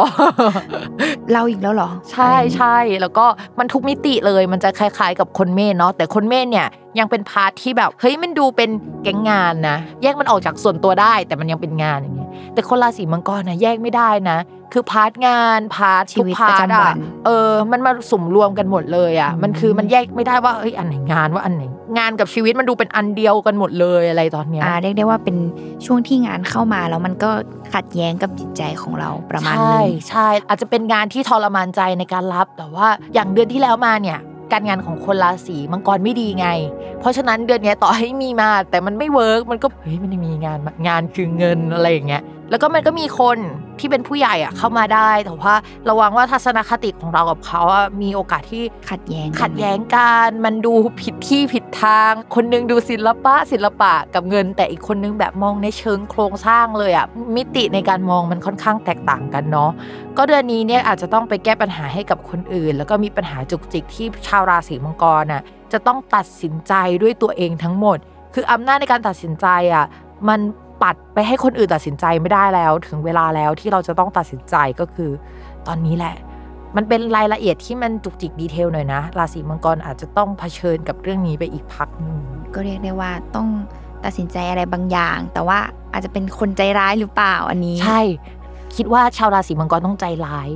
[1.32, 3.26] เราอีกแล้วเหรอ ใช่ใช่แล้วก็
[3.60, 6.66] มันทุกมิติเลยมันจะคล้ายๆ กับคนเมษเนาะแต่คนเมษเนี่ย
[6.98, 8.70] ยังเป็น part ที่แบบเฮ้ยมันดูเป็น
[9.02, 14.38] แก๊งงานนะแยกมันออกจากส่วนตัวได้ แต่มันยังเป็นงานอย่างเงี้ยแต่คนราศีมังกรนะแยกไม่ได้นะ
[14.72, 21.62] คือ part งาน part ชีทุกประจำวัอะนเออ มันมาสุมรวมกันหมดเลยอะอืมมันคือมันแยกไม่ได้ว่าเฮ้ยอันไหนงานว่าอันไหน
[21.98, 25.36] งานกับชีวิตมันดูเป็นอันเดียวกันหมดเลยอะไรตอนเนี้ยอ่าเรียกได้ว่าเป็น
[25.86, 27.30] ช่วงที่งานเข้ามาแล้วมันก็
[27.74, 34.18] ขัดแย้งกับจิตใจของเราประมาณนึงใช่ใช่อาจจะเป็นงานที่ทรมานใจในการรับ แต่ว่าอย่างเดือนที่แล้วมาเนี่ย
[34.52, 36.48] การงานของคนราศีมังกรไม่ดีไง
[37.00, 43.38] เพราะฉะนั้นเดือนเนี้ยต่อให้มีมาแต่มันไม่ work มันก็เฮ้ยมันไม่มีงานงานคือเงินอะไรอย่างเงี้ย แล้วก็มันก็มีคน
[43.78, 45.54] ที่เป็นผู้ใหญ่อะเข้ามาได้ แต่ว่า
[45.90, 59.70] ระวังว่าทัศนคติของเรากับเขาอะมีโอกาสที่ขัดแย้งขัดแย้งกันมันดูผิดที่ผิดทาง คนนึงดูศิลปะศิลปะกับเงิน แต่อีกคนนึงแบบมองในเชิงโครงสร้างเลยอะมิติในการมองมันค่อนข้างแตกต่างกันเนาะ
[60.16, 67.98] ก็เดือนนี้เนี่ยอาจจะต้องไปแก้ปัญหาให้กับคนอื่น แล้วก็มีปัญหาจุกจิกที่ชาวราศีมังกรน่ะจะต้องตัดสินใจด้วยตัวเองทั้งหมด
[68.34, 69.84] คืออำนาจในการตัดสินใจอะ
[70.28, 70.40] มัน
[70.82, 75.10] ปัดไปให้คนอื่นตัดสินใจไม่ได้แล้ว ถึงเวลาแล้วที่เราจะต้องตัดสินใจก็คือ
[75.66, 76.14] ตอนนี้แหละ
[76.76, 82.18] มันเป็นรายละเอียดที่มันจุกจิกดีเทลหน่อยนะ ราศีมังกรอาจจะต้องเผชิญกับเรื่องนี้ไปอีกพักหนึ่ง
[82.54, 83.48] ก็เรียกได้ว่าต้อง
[84.04, 85.58] ตัดสินใจอะไรบางอย่าง แต่ว่า
[85.92, 88.00] อาจจะเป็นคนใจร้ายหรือเปล่าอันนี้ ใช่
[88.76, 90.48] คิดว่าชาวราศีมังกรต้องใจร้าย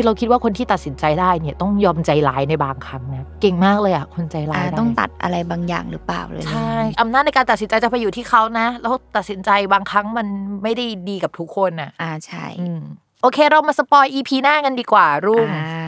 [0.00, 10.26] คือเราคิดว่าคนที่ตัดสินใจได้เนี่ยต้องยอมใจร้ายในบางครั้งนะเก่งมากเลยอะคนใจร้าอ่ายได้ต้องตัดอะไรบางอย่างหรือเปล่าเลยใช่อำนาจในการตัดสินใจจะไปอยู่ที่เขานะแล้วตัดสินใจบางครั้งมัน
[10.62, 12.80] ไม่ได้ดีกับทุกคนน่ะอ่าใช่อืม
[13.22, 15.86] โอเคเรามาสปอย EP หน้ากันดีกว่ารุ่งอ่า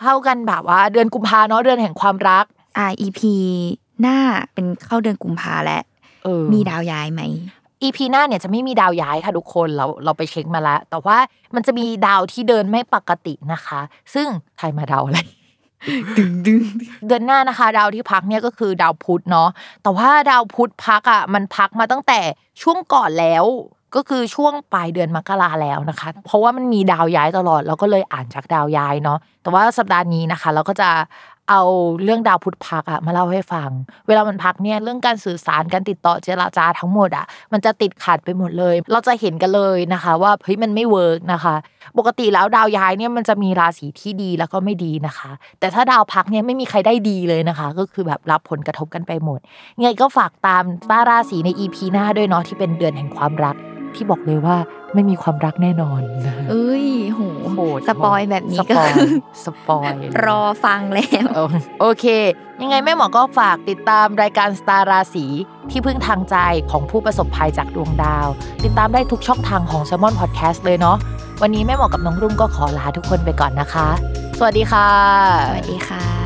[0.00, 2.44] เข้ากันแบบว่า เดือนกุมภาเนาะเดือนแห่งความรัก
[2.78, 3.20] อ่า EP
[4.02, 4.18] หน้า
[4.54, 5.82] เป็นเข้าเดือนกุมภาแล้ว
[6.24, 7.22] เออมีดาวย้ายไหม
[7.82, 11.16] EP หน้าเนี่ยจะไม่มีดาวย้ายค่ะทุกคนเราเราไปเช็คมาแล้ว แต่ว่า
[11.54, 13.80] มันจะมีดาวที่เดินไม่ปกตินะคะ
[14.14, 14.26] ซึ่ง
[14.58, 15.20] ใครมาดาวอะไร
[16.18, 16.64] ดึงดึง
[17.06, 19.48] เดือนหน้านะคะ ดาวที่พักเนี่ยก็คือดาวพุธเนาะ
[19.82, 22.20] แต่ว่าดาวพุธพักอะมันพักมาตั้งแต่
[22.62, 23.44] ช่วงก่อนแล้ว
[23.96, 30.88] ก็คือช่วงปลายเดือนมกราแล้วนะคะ เพราะว่ามันมีดาวย้ายตลอดเราก็เลยอ่านจากดาวย้ายเนาะแต่ว่าสัปดาห์นี้นะคะ เราก็จะ
[31.50, 31.62] เอา
[32.04, 33.70] เรื่องดาวพุธพักอะมาเล่าให้ฟัง
[34.06, 41.54] เวลามันพักเนี่ยเรื่องการสื่อสารการติดต่อเจรจาทั้งหมดอะมันจะติดขัดไปหมดเลย เราจะเห็นกันเลยนะคะ ว่าเฮ้ยมันไม่เวิร์กนะคะ
[41.98, 45.30] ปกติแล้วดาวย้ายเนี่ยมันจะมีราศีที่ดีแล้วก็ไม่ดีนะคะ
[45.60, 49.40] แต่ถ้าดาวพักเนี่ยไม่มีใครได้ดีเลยนะคะ ก็คือแบบรับผลกระทบกันไปหมด
[49.80, 53.56] ไงก็ฝากติดตามสตาร์ราศีใน EP หน้าด้วยเนาะที่เป็นเดือนแห่งความรัก
[53.96, 54.56] ที่บอกเลยว่า
[54.94, 57.20] ไม่มีความรักแน่นอนนะคะเอ้ยโห
[57.52, 59.10] โหด spoil แบบนี้ก็ spoil คือ
[59.44, 59.92] spoil
[60.24, 61.48] รอฟังแล้วเออ
[61.80, 62.04] โอเค
[62.62, 65.26] ยังไงแม่หมอก็ฝากติดตามรายการสตาร์ราศี
[65.70, 66.36] ที่พึ่งทางใจ
[66.70, 68.28] ของผู้ประสบภัยจากดวงดาว
[68.64, 70.96] ติดตามได้ทุกช่องทางของ s ซ m o n Podcast เลยเนาะ
[71.42, 73.88] วันนี้แม่หมอกับน้องรุ่งก็ขอลาทุกคนไปก่อนนะคะ
[74.38, 74.88] สวัสดีค่ะ
[75.48, 76.19] สวัสดีค่ะ